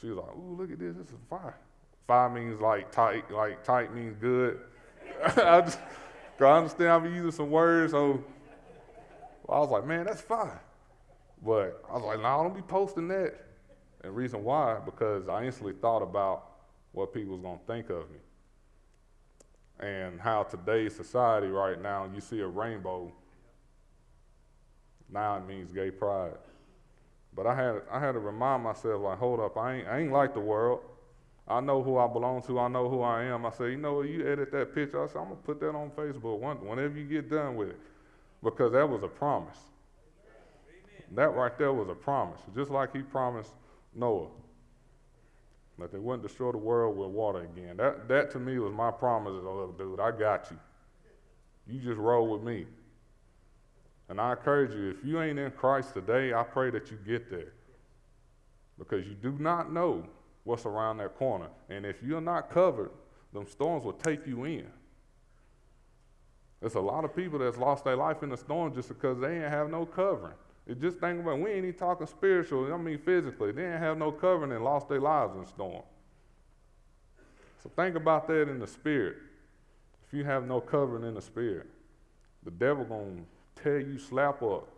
she 0.00 0.08
was 0.08 0.18
like, 0.18 0.36
"Ooh, 0.36 0.56
look 0.58 0.70
at 0.70 0.78
this! 0.78 0.96
This 0.96 1.06
is 1.08 1.14
fire. 1.30 1.56
Fire 2.06 2.28
means 2.30 2.60
like 2.60 2.90
tight. 2.90 3.30
Like 3.30 3.62
tight 3.62 3.94
means 3.94 4.16
good. 4.16 4.60
I 5.36 5.60
just, 5.60 5.78
I 6.40 6.44
understand 6.44 6.90
I'm 6.90 7.14
using 7.14 7.30
some 7.30 7.50
words, 7.50 7.92
so 7.92 8.22
I 9.48 9.58
was 9.58 9.70
like, 9.70 9.86
man, 9.86 10.06
that's 10.06 10.20
fire. 10.20 10.60
But 11.44 11.82
I 11.88 11.94
was 11.94 12.04
like, 12.04 12.18
no, 12.18 12.22
nah, 12.22 12.42
don't 12.42 12.54
be 12.54 12.62
posting 12.62 13.08
that. 13.08 13.34
And 14.02 14.14
reason 14.14 14.44
why, 14.44 14.78
because 14.84 15.28
I 15.28 15.44
instantly 15.44 15.74
thought 15.80 16.02
about 16.02 16.44
what 16.92 17.12
people 17.12 17.32
was 17.32 17.42
gonna 17.42 17.58
think 17.66 17.90
of 17.90 18.10
me. 18.10 18.18
And 19.80 20.20
how 20.20 20.42
today's 20.42 20.94
society 20.94 21.48
right 21.48 21.80
now, 21.80 22.10
you 22.12 22.20
see 22.20 22.40
a 22.40 22.46
rainbow, 22.46 23.12
now 25.10 25.36
it 25.36 25.46
means 25.46 25.72
gay 25.72 25.90
pride. 25.90 26.36
But 27.38 27.46
I 27.46 27.54
had 27.54 27.82
I 27.88 28.00
had 28.00 28.12
to 28.12 28.18
remind 28.18 28.64
myself, 28.64 29.00
like, 29.00 29.16
hold 29.16 29.38
up, 29.38 29.56
I 29.56 29.76
ain't 29.76 29.86
I 29.86 30.00
ain't 30.00 30.10
like 30.10 30.34
the 30.34 30.40
world. 30.40 30.80
I 31.46 31.60
know 31.60 31.84
who 31.84 31.96
I 31.96 32.08
belong 32.08 32.42
to. 32.42 32.58
I 32.58 32.66
know 32.66 32.88
who 32.88 33.00
I 33.00 33.22
am. 33.22 33.46
I 33.46 33.50
said, 33.50 33.70
you 33.70 33.76
know? 33.76 34.02
You 34.02 34.28
edit 34.28 34.50
that 34.50 34.74
picture. 34.74 35.04
I 35.04 35.06
said, 35.06 35.18
I'm 35.18 35.28
gonna 35.28 35.36
put 35.36 35.60
that 35.60 35.70
on 35.70 35.90
Facebook 35.90 36.40
one, 36.40 36.56
whenever 36.56 36.98
you 36.98 37.04
get 37.04 37.30
done 37.30 37.54
with 37.54 37.68
it, 37.68 37.78
because 38.42 38.72
that 38.72 38.88
was 38.88 39.04
a 39.04 39.08
promise. 39.08 39.56
That 41.12 41.28
right 41.36 41.56
there 41.56 41.72
was 41.72 41.88
a 41.88 41.94
promise, 41.94 42.40
just 42.56 42.72
like 42.72 42.92
he 42.92 43.02
promised 43.02 43.52
Noah 43.94 44.26
that 45.78 45.92
they 45.92 45.98
wouldn't 45.98 46.24
destroy 46.24 46.50
the 46.50 46.58
world 46.58 46.96
with 46.96 47.10
water 47.10 47.42
again. 47.42 47.76
That, 47.76 48.08
that 48.08 48.32
to 48.32 48.40
me 48.40 48.58
was 48.58 48.72
my 48.72 48.90
promise 48.90 49.30
as 49.30 49.44
a 49.44 49.48
little 49.48 49.76
dude. 49.78 50.00
I 50.00 50.10
got 50.10 50.50
you. 50.50 50.58
You 51.68 51.80
just 51.80 51.98
roll 51.98 52.28
with 52.28 52.42
me. 52.42 52.66
And 54.08 54.20
I 54.20 54.32
encourage 54.32 54.72
you, 54.72 54.90
if 54.90 55.04
you 55.04 55.20
ain't 55.20 55.38
in 55.38 55.50
Christ 55.50 55.94
today, 55.94 56.32
I 56.32 56.42
pray 56.42 56.70
that 56.70 56.90
you 56.90 56.98
get 57.06 57.30
there. 57.30 57.52
Because 58.78 59.06
you 59.06 59.14
do 59.14 59.36
not 59.38 59.72
know 59.72 60.04
what's 60.44 60.64
around 60.64 60.98
that 60.98 61.16
corner. 61.16 61.48
And 61.68 61.84
if 61.84 62.02
you're 62.02 62.20
not 62.20 62.50
covered, 62.50 62.90
them 63.32 63.46
storms 63.46 63.84
will 63.84 63.92
take 63.92 64.26
you 64.26 64.44
in. 64.44 64.66
There's 66.60 66.74
a 66.74 66.80
lot 66.80 67.04
of 67.04 67.14
people 67.14 67.38
that's 67.38 67.58
lost 67.58 67.84
their 67.84 67.96
life 67.96 68.22
in 68.22 68.30
the 68.30 68.36
storm 68.36 68.74
just 68.74 68.88
because 68.88 69.20
they 69.20 69.42
ain't 69.42 69.50
have 69.50 69.70
no 69.70 69.84
covering. 69.84 70.34
It 70.66 70.80
just 70.80 70.98
think 70.98 71.20
about 71.20 71.38
it, 71.38 71.42
we 71.42 71.50
ain't 71.50 71.64
even 71.64 71.78
talking 71.78 72.06
spiritual, 72.06 72.72
I 72.72 72.76
mean 72.76 72.98
physically. 72.98 73.52
They 73.52 73.62
didn't 73.62 73.80
have 73.80 73.96
no 73.96 74.10
covering 74.10 74.52
and 74.52 74.64
lost 74.64 74.88
their 74.88 75.00
lives 75.00 75.36
in 75.36 75.46
storm. 75.46 75.82
So 77.62 77.70
think 77.74 77.96
about 77.96 78.26
that 78.28 78.48
in 78.48 78.58
the 78.58 78.66
spirit. 78.66 79.16
If 80.06 80.14
you 80.16 80.24
have 80.24 80.46
no 80.46 80.60
covering 80.60 81.04
in 81.04 81.14
the 81.14 81.22
spirit, 81.22 81.66
the 82.42 82.50
devil 82.50 82.84
gonna 82.84 83.22
tear 83.62 83.80
you 83.80 83.98
slap 83.98 84.42
up. 84.42 84.68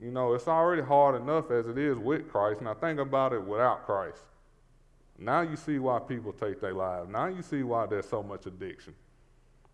You 0.00 0.10
know, 0.10 0.34
it's 0.34 0.46
already 0.46 0.82
hard 0.82 1.20
enough 1.20 1.50
as 1.50 1.66
it 1.66 1.76
is 1.76 1.96
with 1.98 2.28
Christ. 2.28 2.60
Now 2.62 2.74
think 2.74 3.00
about 3.00 3.32
it 3.32 3.42
without 3.42 3.84
Christ. 3.84 4.22
Now 5.18 5.40
you 5.40 5.56
see 5.56 5.78
why 5.80 5.98
people 5.98 6.32
take 6.32 6.60
their 6.60 6.74
lives. 6.74 7.10
Now 7.10 7.26
you 7.26 7.42
see 7.42 7.64
why 7.64 7.86
there's 7.86 8.08
so 8.08 8.22
much 8.22 8.46
addiction. 8.46 8.94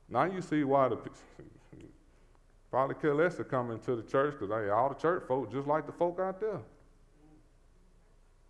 Now 0.08 0.24
you 0.24 0.40
see 0.40 0.64
why 0.64 0.88
the 0.88 0.98
Probably 2.70 2.96
care 2.96 3.14
less 3.14 3.36
to 3.36 3.44
come 3.44 3.70
into 3.70 3.94
the 3.94 4.02
church 4.02 4.34
because 4.38 4.50
all 4.72 4.88
the 4.88 4.96
church 4.96 5.22
folk 5.28 5.52
just 5.52 5.68
like 5.68 5.86
the 5.86 5.92
folk 5.92 6.18
out 6.18 6.40
there. 6.40 6.58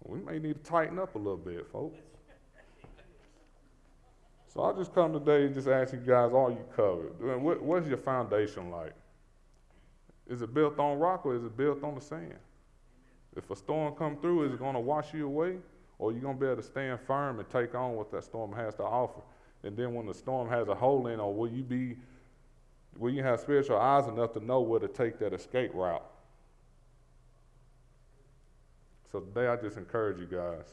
We 0.02 0.18
may 0.20 0.38
need 0.38 0.64
to 0.64 0.70
tighten 0.70 0.98
up 0.98 1.14
a 1.14 1.18
little 1.18 1.36
bit, 1.36 1.66
folks. 1.70 1.98
So 4.54 4.62
I 4.62 4.72
just 4.72 4.94
come 4.94 5.12
today 5.12 5.46
and 5.46 5.54
just 5.54 5.66
ask 5.66 5.92
you 5.92 5.98
guys, 5.98 6.32
are 6.32 6.50
you 6.50 6.64
covered? 6.76 7.40
What, 7.42 7.60
what's 7.60 7.88
your 7.88 7.98
foundation 7.98 8.70
like? 8.70 8.94
Is 10.28 10.42
it 10.42 10.54
built 10.54 10.78
on 10.78 10.98
rock 10.98 11.26
or 11.26 11.34
is 11.34 11.44
it 11.44 11.56
built 11.56 11.82
on 11.82 11.96
the 11.96 12.00
sand? 12.00 12.36
If 13.36 13.50
a 13.50 13.56
storm 13.56 13.94
come 13.94 14.16
through, 14.18 14.44
is 14.46 14.52
it 14.52 14.60
going 14.60 14.74
to 14.74 14.80
wash 14.80 15.12
you 15.12 15.26
away? 15.26 15.56
Or 15.98 16.10
are 16.10 16.12
you 16.12 16.20
going 16.20 16.36
to 16.36 16.40
be 16.40 16.46
able 16.46 16.56
to 16.56 16.62
stand 16.62 17.00
firm 17.00 17.40
and 17.40 17.50
take 17.50 17.74
on 17.74 17.96
what 17.96 18.12
that 18.12 18.22
storm 18.22 18.52
has 18.52 18.74
to 18.76 18.84
offer? 18.84 19.20
And 19.64 19.76
then 19.76 19.92
when 19.92 20.06
the 20.06 20.14
storm 20.14 20.48
has 20.48 20.68
a 20.68 20.74
hole 20.74 21.08
in, 21.08 21.18
or 21.18 21.34
will 21.34 21.50
you 21.50 21.62
be 21.62 21.96
Will 22.96 23.12
you 23.12 23.22
have 23.22 23.40
spiritual 23.40 23.78
eyes 23.78 24.06
enough 24.06 24.32
to 24.34 24.44
know 24.44 24.60
where 24.60 24.80
to 24.80 24.88
take 24.88 25.18
that 25.18 25.32
escape 25.32 25.72
route? 25.74 26.04
So 29.10 29.20
today 29.20 29.48
I 29.48 29.56
just 29.56 29.76
encourage 29.76 30.18
you 30.18 30.26
guys. 30.26 30.66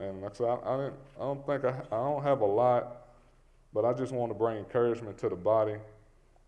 And 0.00 0.22
like 0.22 0.32
I 0.32 0.34
said, 0.34 0.46
I, 0.46 0.54
I, 0.54 0.76
didn't, 0.76 0.94
I 1.16 1.20
don't 1.20 1.46
think 1.46 1.64
I, 1.64 1.74
I 1.90 1.96
don't 1.96 2.22
have 2.22 2.40
a 2.40 2.46
lot, 2.46 3.08
but 3.72 3.84
I 3.84 3.92
just 3.92 4.12
want 4.12 4.30
to 4.30 4.34
bring 4.34 4.56
encouragement 4.56 5.18
to 5.18 5.28
the 5.28 5.36
body. 5.36 5.76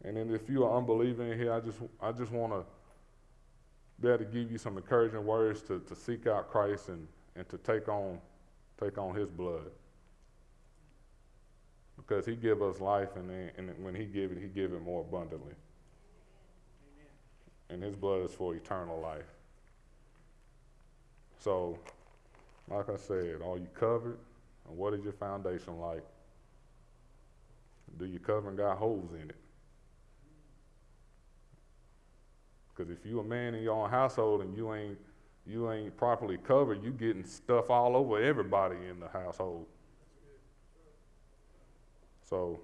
And 0.05 0.17
then 0.17 0.35
if 0.35 0.49
you 0.49 0.65
are 0.65 0.77
unbelieving 0.77 1.37
here, 1.39 1.53
I 1.53 1.61
just 1.61 1.79
I 2.01 2.13
just 2.13 2.33
want 2.33 2.53
to 2.53 2.65
be 4.01 4.09
able 4.09 4.19
to 4.19 4.25
give 4.25 4.51
you 4.51 4.59
some 4.59 4.77
encouraging 4.77 5.25
words 5.25 5.63
to, 5.63 5.81
to 5.81 5.95
seek 5.95 6.27
out 6.27 6.51
Christ 6.51 6.89
and, 6.89 7.07
and 7.37 7.49
to 7.49 7.59
take 7.59 7.89
on 7.89 8.19
take 8.81 8.99
on 8.99 9.15
his 9.15 9.31
blood. 9.31 9.71
Because 11.97 12.27
he 12.27 12.35
give 12.35 12.61
us 12.61 12.81
life 12.81 13.17
and, 13.17 13.31
then, 13.31 13.51
and 13.57 13.85
when 13.85 13.95
he 13.95 14.05
give 14.05 14.33
it, 14.33 14.39
he 14.39 14.49
give 14.49 14.73
it 14.73 14.83
more 14.83 15.01
abundantly. 15.01 15.55
Amen. 16.83 17.07
And 17.71 17.83
his 17.83 17.95
blood 17.95 18.25
is 18.25 18.33
for 18.33 18.55
eternal 18.55 19.01
life. 19.01 19.31
So, 21.39 21.79
like 22.69 22.89
I 22.89 22.97
said, 22.97 23.41
are 23.45 23.59
you 23.59 23.69
covered? 23.75 24.19
And 24.69 24.77
what 24.77 24.95
is 24.95 25.05
your 25.05 25.13
foundation 25.13 25.79
like? 25.79 26.03
Do 27.99 28.07
your 28.07 28.21
covering 28.21 28.57
got 28.57 28.79
holes 28.79 29.13
in 29.13 29.31
it? 29.31 29.37
Because 32.75 32.91
if 32.91 33.07
you 33.07 33.21
a 33.21 33.25
man 33.25 33.55
in 33.55 33.63
your 33.63 33.75
own 33.75 33.91
household 33.91 34.41
and 34.41 34.57
you 34.57 34.75
ain't 34.75 34.99
you 35.47 35.71
ain't 35.71 35.95
properly 35.97 36.39
covered, 36.39 36.83
you 36.83 36.91
getting 36.91 37.25
stuff 37.25 37.71
all 37.71 37.97
over 37.97 38.21
everybody 38.21 38.77
in 38.89 38.99
the 38.99 39.09
household. 39.09 39.67
So 42.23 42.61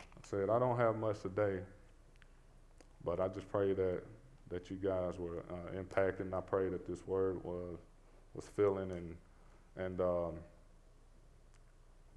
I 0.00 0.26
said 0.26 0.50
I 0.50 0.58
don't 0.58 0.78
have 0.78 0.96
much 0.96 1.20
today, 1.20 1.60
but 3.04 3.20
I 3.20 3.28
just 3.28 3.48
pray 3.52 3.74
that 3.74 4.02
that 4.48 4.70
you 4.70 4.76
guys 4.76 5.18
were 5.18 5.44
uh, 5.50 5.78
impacted, 5.78 6.26
and 6.26 6.34
I 6.34 6.40
pray 6.40 6.68
that 6.70 6.86
this 6.86 7.06
word 7.06 7.42
was 7.44 7.78
was 8.34 8.46
filling 8.56 8.90
and 8.90 9.14
and 9.76 10.00
um, 10.00 10.32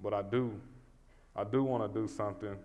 but 0.00 0.12
I 0.12 0.22
do 0.22 0.52
I 1.34 1.44
do 1.44 1.62
want 1.62 1.92
to 1.92 2.00
do 2.00 2.08
something. 2.08 2.56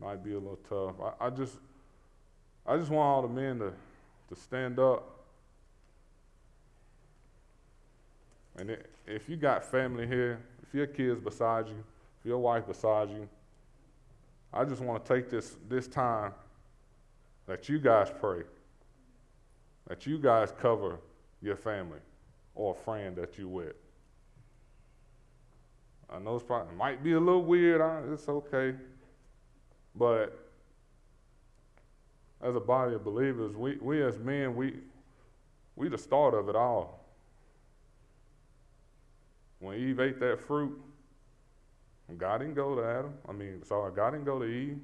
Might 0.00 0.24
be 0.24 0.32
a 0.32 0.38
little 0.38 0.58
tough. 0.68 1.14
I, 1.20 1.26
I 1.26 1.30
just 1.30 1.56
I 2.66 2.76
just 2.76 2.90
want 2.90 3.06
all 3.06 3.22
the 3.22 3.28
men 3.28 3.58
to, 3.58 3.72
to 4.28 4.40
stand 4.40 4.78
up. 4.78 5.08
And 8.56 8.70
it, 8.70 8.90
if 9.06 9.28
you 9.28 9.36
got 9.36 9.64
family 9.64 10.06
here, 10.06 10.40
if 10.62 10.74
your 10.74 10.86
kids 10.86 11.20
beside 11.20 11.68
you, 11.68 11.82
if 12.20 12.26
your 12.26 12.38
wife 12.38 12.66
beside 12.66 13.10
you, 13.10 13.28
I 14.52 14.64
just 14.64 14.82
want 14.82 15.04
to 15.04 15.14
take 15.14 15.30
this, 15.30 15.56
this 15.68 15.88
time 15.88 16.32
that 17.46 17.68
you 17.68 17.78
guys 17.78 18.12
pray, 18.20 18.42
that 19.88 20.06
you 20.06 20.18
guys 20.18 20.52
cover 20.60 20.98
your 21.42 21.56
family 21.56 21.98
or 22.54 22.72
a 22.72 22.84
friend 22.84 23.16
that 23.16 23.38
you 23.38 23.48
with. 23.48 23.74
I 26.08 26.18
know 26.18 26.36
it's 26.36 26.44
probably, 26.44 26.72
it 26.72 26.76
might 26.76 27.02
be 27.02 27.12
a 27.12 27.20
little 27.20 27.44
weird, 27.44 27.80
it's 28.12 28.28
okay. 28.28 28.74
But 29.94 30.38
as 32.42 32.54
a 32.54 32.60
body 32.60 32.94
of 32.94 33.04
believers, 33.04 33.56
we, 33.56 33.76
we 33.80 34.02
as 34.02 34.18
men, 34.18 34.54
we, 34.54 34.74
we 35.76 35.88
the 35.88 35.98
start 35.98 36.34
of 36.34 36.48
it 36.48 36.56
all. 36.56 37.00
When 39.60 39.78
Eve 39.78 40.00
ate 40.00 40.20
that 40.20 40.40
fruit, 40.40 40.78
God 42.18 42.38
didn't 42.38 42.54
go 42.54 42.74
to 42.74 42.82
Adam. 42.82 43.14
I 43.28 43.32
mean, 43.32 43.62
sorry, 43.64 43.92
God 43.94 44.10
didn't 44.10 44.26
go 44.26 44.38
to 44.38 44.44
Eve. 44.44 44.78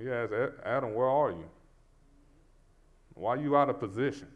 He 0.00 0.08
asked 0.10 0.32
Adam, 0.64 0.94
where 0.94 1.08
are 1.08 1.30
you? 1.30 1.48
Why 3.14 3.34
are 3.34 3.40
you 3.40 3.56
out 3.56 3.68
of 3.68 3.78
position? 3.78 4.28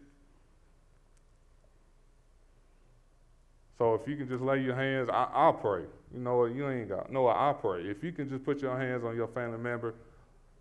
So 3.79 3.95
if 3.95 4.09
you 4.09 4.17
can 4.17 4.29
just 4.29 4.43
lay 4.43 4.61
your 4.61 4.75
hands, 4.75 5.09
I, 5.13 5.47
will 5.47 5.53
pray. 5.53 5.85
You 6.13 6.21
know 6.21 6.39
what? 6.39 6.53
You 6.53 6.69
ain't 6.69 6.89
got. 6.89 7.13
No, 7.13 7.29
I'll 7.29 7.55
pray. 7.55 7.83
If 7.83 8.03
you 8.03 8.11
can 8.11 8.29
just 8.29 8.45
put 8.45 8.61
your 8.61 8.77
hands 8.77 9.05
on 9.05 9.15
your 9.15 9.29
family 9.29 9.59
member 9.59 9.95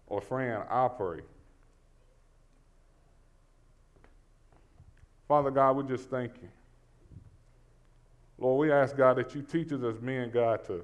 or 0.06 0.22
friend, 0.22 0.64
I'll 0.70 0.90
pray. 0.90 1.22
Father 5.28 5.50
God, 5.50 5.76
we 5.76 5.84
just 5.84 6.10
thank 6.10 6.34
you. 6.42 6.48
Lord, 8.38 8.60
we 8.60 8.72
ask 8.72 8.96
God 8.96 9.18
that 9.18 9.34
you 9.34 9.42
teach 9.42 9.72
us 9.72 9.82
as 9.82 10.00
men, 10.00 10.30
God, 10.30 10.64
to, 10.66 10.84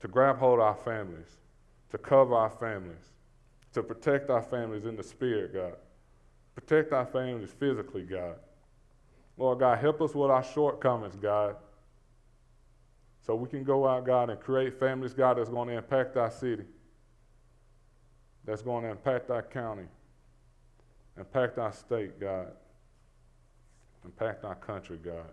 to 0.00 0.08
grab 0.08 0.38
hold 0.38 0.58
of 0.58 0.64
our 0.64 0.74
families, 0.74 1.38
to 1.90 1.98
cover 1.98 2.34
our 2.34 2.50
families, 2.50 3.12
to 3.74 3.82
protect 3.82 4.28
our 4.28 4.42
families 4.42 4.84
in 4.84 4.96
the 4.96 5.04
spirit, 5.04 5.54
God. 5.54 5.76
Protect 6.56 6.92
our 6.92 7.06
families 7.06 7.50
physically, 7.52 8.02
God. 8.02 8.34
Lord 9.38 9.60
God, 9.60 9.78
help 9.78 10.02
us 10.02 10.14
with 10.14 10.30
our 10.30 10.44
shortcomings, 10.44 11.16
God. 11.16 11.56
So 13.24 13.34
we 13.34 13.48
can 13.48 13.64
go 13.64 13.86
out, 13.86 14.04
God, 14.04 14.28
and 14.28 14.38
create 14.40 14.78
families, 14.78 15.14
God, 15.14 15.38
that's 15.38 15.48
going 15.48 15.68
to 15.68 15.74
impact 15.74 16.16
our 16.16 16.30
city, 16.30 16.64
that's 18.44 18.62
going 18.62 18.84
to 18.84 18.90
impact 18.90 19.30
our 19.30 19.42
county, 19.42 19.86
impact 21.16 21.58
our 21.58 21.72
state, 21.72 22.18
God 22.20 22.48
impact 24.08 24.44
our 24.44 24.54
country, 24.54 24.98
God. 25.02 25.30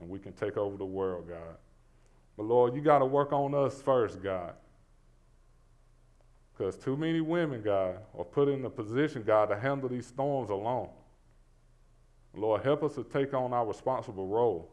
And 0.00 0.08
we 0.08 0.18
can 0.18 0.32
take 0.32 0.56
over 0.56 0.76
the 0.76 0.84
world, 0.84 1.28
God. 1.28 1.56
But 2.36 2.44
Lord, 2.44 2.74
you 2.74 2.80
got 2.80 3.00
to 3.00 3.06
work 3.06 3.32
on 3.32 3.54
us 3.54 3.80
first, 3.82 4.22
God. 4.22 4.54
Because 6.52 6.76
too 6.76 6.96
many 6.96 7.20
women, 7.20 7.62
God, 7.62 7.96
are 8.16 8.24
put 8.24 8.48
in 8.48 8.64
a 8.64 8.70
position, 8.70 9.22
God, 9.22 9.46
to 9.46 9.58
handle 9.58 9.88
these 9.88 10.06
storms 10.06 10.50
alone. 10.50 10.90
Lord, 12.34 12.62
help 12.62 12.82
us 12.82 12.94
to 12.94 13.04
take 13.04 13.34
on 13.34 13.52
our 13.52 13.66
responsible 13.66 14.26
role 14.26 14.70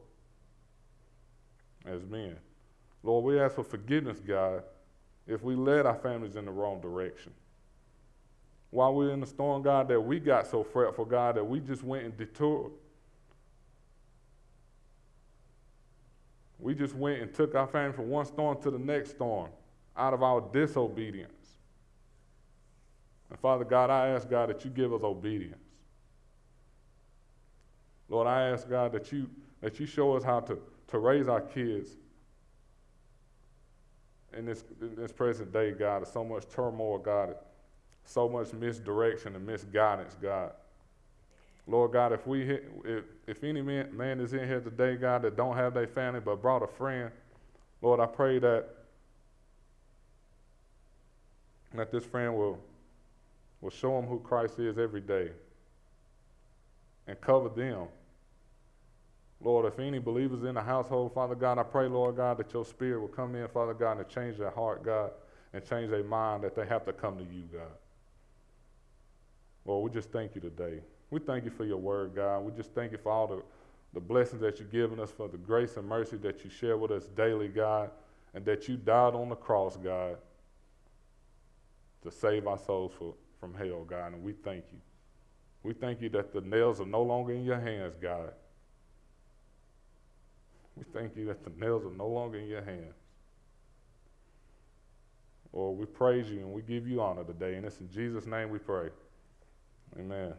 as 1.86 2.06
men. 2.06 2.36
Lord, 3.04 3.26
we 3.26 3.39
ask 3.39 3.56
for 3.56 3.63
forgiveness, 3.63 4.20
God, 4.20 4.63
if 5.26 5.41
we 5.43 5.56
led 5.56 5.86
our 5.86 5.96
families 5.96 6.36
in 6.36 6.46
the 6.46 6.52
wrong 6.52 6.80
direction. 6.82 7.34
While 8.70 8.93
we 8.96 9.06
we're 9.06 9.13
in 9.13 9.22
the 9.22 9.28
storm, 9.28 9.63
God, 9.63 9.88
that 9.88 10.00
we 10.00 10.20
got 10.20 10.48
so 10.48 10.63
fretful, 10.63 11.06
God, 11.06 11.36
that 11.36 11.43
we 11.43 11.60
just 11.60 11.84
went 11.84 12.06
and 12.06 12.17
detoured 12.17 12.72
We 16.60 16.74
just 16.74 16.96
went 16.96 17.22
and 17.22 17.34
took 17.34 17.56
our 17.56 17.67
family 17.67 17.93
from 17.93 18.10
one 18.10 18.26
storm 18.26 18.62
to 18.62 18.72
the 18.72 18.80
next 18.80 19.12
storm 19.12 19.50
out 19.96 20.13
of 20.13 20.24
our 20.24 20.41
disobedience. 20.41 21.32
And 23.30 23.39
Father 23.39 23.63
God, 23.63 23.89
I 23.89 24.10
ask 24.10 24.30
God 24.30 24.50
that 24.50 24.63
you 24.63 24.72
give 24.72 24.93
us 24.93 25.04
obedience. 25.04 25.66
Lord, 28.10 28.28
I 28.28 28.50
ask 28.50 28.70
God 28.70 28.91
that 28.93 29.12
you 29.12 29.30
that 29.62 29.80
you 29.80 29.86
show 29.86 30.15
us 30.15 30.24
how 30.24 30.39
to, 30.41 30.58
to 30.88 31.00
raise 31.00 31.28
our 31.28 31.41
kids 31.41 31.89
in 34.38 34.46
this, 34.46 34.63
in 34.82 34.96
this 34.96 35.12
present 35.12 35.52
day, 35.52 35.72
God. 35.72 36.04
There's 36.04 36.13
so 36.13 36.24
much 36.24 36.48
turmoil, 36.50 37.00
God, 37.00 37.36
so 38.06 38.30
much 38.30 38.54
misdirection 38.54 39.36
and 39.36 39.46
misguidance, 39.46 40.15
God. 40.22 40.52
Lord 41.65 41.91
God, 41.91 42.13
if 42.13 42.26
we 42.26 42.46
hit, 42.46 42.72
if, 42.86 43.04
if 43.28 43.43
any 43.43 43.62
man, 43.62 43.96
man 43.96 44.22
is 44.22 44.34
in 44.34 44.48
here 44.48 44.62
today, 44.62 44.96
God, 44.96 45.24
that 45.24 45.36
don't 45.36 45.58
have 45.58 45.74
their 45.74 45.88
family 45.88 46.22
but 46.22 46.41
brought 46.41 46.63
a 46.63 46.67
friend, 46.67 47.12
Lord, 47.82 48.00
I 48.00 48.06
pray 48.06 48.39
that 48.39 48.70
that 51.74 51.91
this 51.91 52.06
friend 52.06 52.36
will 52.36 52.60
will 53.60 53.70
show 53.70 54.00
them 54.00 54.08
who 54.08 54.20
Christ 54.20 54.60
is 54.60 54.78
every 54.78 55.02
day 55.02 55.32
and 57.08 57.20
cover 57.20 57.50
them. 57.50 57.88
Lord, 59.39 59.65
if 59.65 59.80
any 59.80 60.00
believers 60.00 60.43
in 60.43 60.56
the 60.56 60.62
household, 60.62 61.13
Father 61.13 61.36
God, 61.36 61.60
I 61.60 61.63
pray, 61.63 61.88
Lord 61.88 62.15
God, 62.15 62.38
that 62.38 62.52
your 62.54 62.65
spirit 62.65 63.00
will 63.00 63.08
come 63.08 63.36
in, 63.36 63.47
Father 63.47 63.73
God, 63.73 64.00
and 64.00 64.10
change 64.10 64.38
their 64.38 64.50
heart, 64.50 64.84
God, 64.84 65.12
and 65.54 65.63
change 65.63 65.91
their 65.91 66.04
mind 66.04 66.43
that 66.43 66.56
they 66.56 66.65
have 66.65 66.86
to 66.86 66.93
come 66.93 67.17
to 67.17 67.23
you, 67.23 67.43
God. 67.52 67.78
Lord, 69.65 69.91
we 69.91 69.95
just 69.95 70.12
thank 70.12 70.34
you 70.34 70.41
today. 70.41 70.82
We 71.12 71.19
thank 71.19 71.45
you 71.45 71.52
for 71.52 71.65
your 71.65 71.78
word, 71.78 72.15
God. 72.15 72.39
We 72.39 72.52
just 72.52 72.73
thank 72.73 72.91
you 72.91 72.97
for 72.97 73.12
all 73.12 73.28
the, 73.28 73.43
the 73.93 74.00
blessings 74.00 74.41
that 74.41 74.60
you've 74.60 74.71
given 74.71 75.00
us, 75.00 75.12
for 75.12 75.28
the 75.28 75.38
grace 75.38 75.78
and 75.78 75.88
mercy 75.88 76.17
that 76.17 76.43
you 76.43 76.50
share 76.50 76.78
with 76.78 76.91
us 76.91 77.06
daily, 77.15 77.47
God, 77.47 77.91
and 78.34 78.43
that 78.45 78.67
you 78.67 78.76
died 78.76 79.13
on 79.13 79.30
the 79.30 79.36
cross, 79.36 79.78
God, 79.78 80.17
to 82.02 82.12
save 82.12 82.47
our 82.47 82.58
souls 82.58 82.93
for, 82.97 83.13
from 83.39 83.54
hell, 83.54 83.84
God. 83.84 84.13
And 84.13 84.23
we 84.23 84.34
thank 84.34 84.65
you. 84.71 84.80
We 85.63 85.73
thank 85.73 86.02
you 86.02 86.10
that 86.10 86.34
the 86.34 86.41
nails 86.41 86.80
are 86.80 86.86
no 86.86 87.04
longer 87.04 87.34
in 87.34 87.43
your 87.43 87.60
hands, 87.60 87.95
God. 88.02 88.32
We 90.78 90.84
thank 90.94 91.16
you 91.16 91.26
that 91.26 91.44
the 91.44 91.52
nails 91.60 91.84
are 91.86 91.96
no 91.96 92.08
longer 92.08 92.38
in 92.38 92.48
your 92.48 92.63
hands. 92.63 92.96
Lord, 95.54 95.80
we 95.80 95.86
praise 95.86 96.30
you 96.30 96.40
and 96.40 96.52
we 96.52 96.62
give 96.62 96.88
you 96.88 97.02
honor 97.02 97.24
today. 97.24 97.56
And 97.56 97.66
it's 97.66 97.80
in 97.80 97.90
Jesus' 97.90 98.28
name 98.28 98.50
we 98.50 98.60
pray. 98.60 98.90
Amen. 99.98 100.34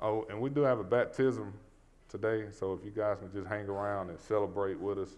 Oh, 0.00 0.26
and 0.28 0.38
we 0.38 0.50
do 0.50 0.60
have 0.60 0.80
a 0.80 0.84
baptism 0.84 1.54
today, 2.10 2.46
so 2.50 2.74
if 2.74 2.84
you 2.84 2.90
guys 2.90 3.18
can 3.20 3.32
just 3.32 3.46
hang 3.46 3.66
around 3.68 4.10
and 4.10 4.20
celebrate 4.20 4.78
with 4.78 4.98
us, 4.98 5.08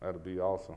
that'll 0.00 0.18
be 0.18 0.40
awesome. 0.40 0.76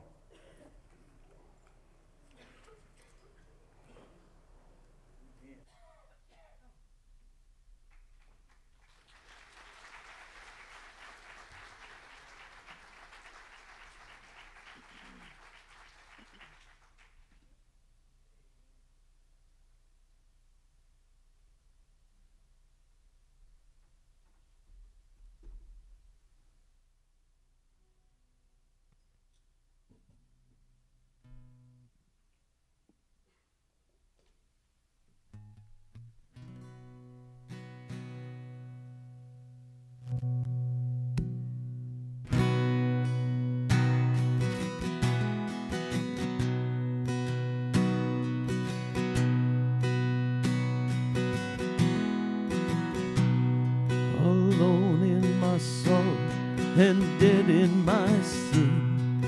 And 56.80 57.20
dead 57.20 57.50
in 57.50 57.84
my 57.84 58.08
sin. 58.22 59.20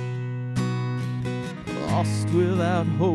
Lost 1.91 2.31
without 2.31 2.87
hope 2.97 3.12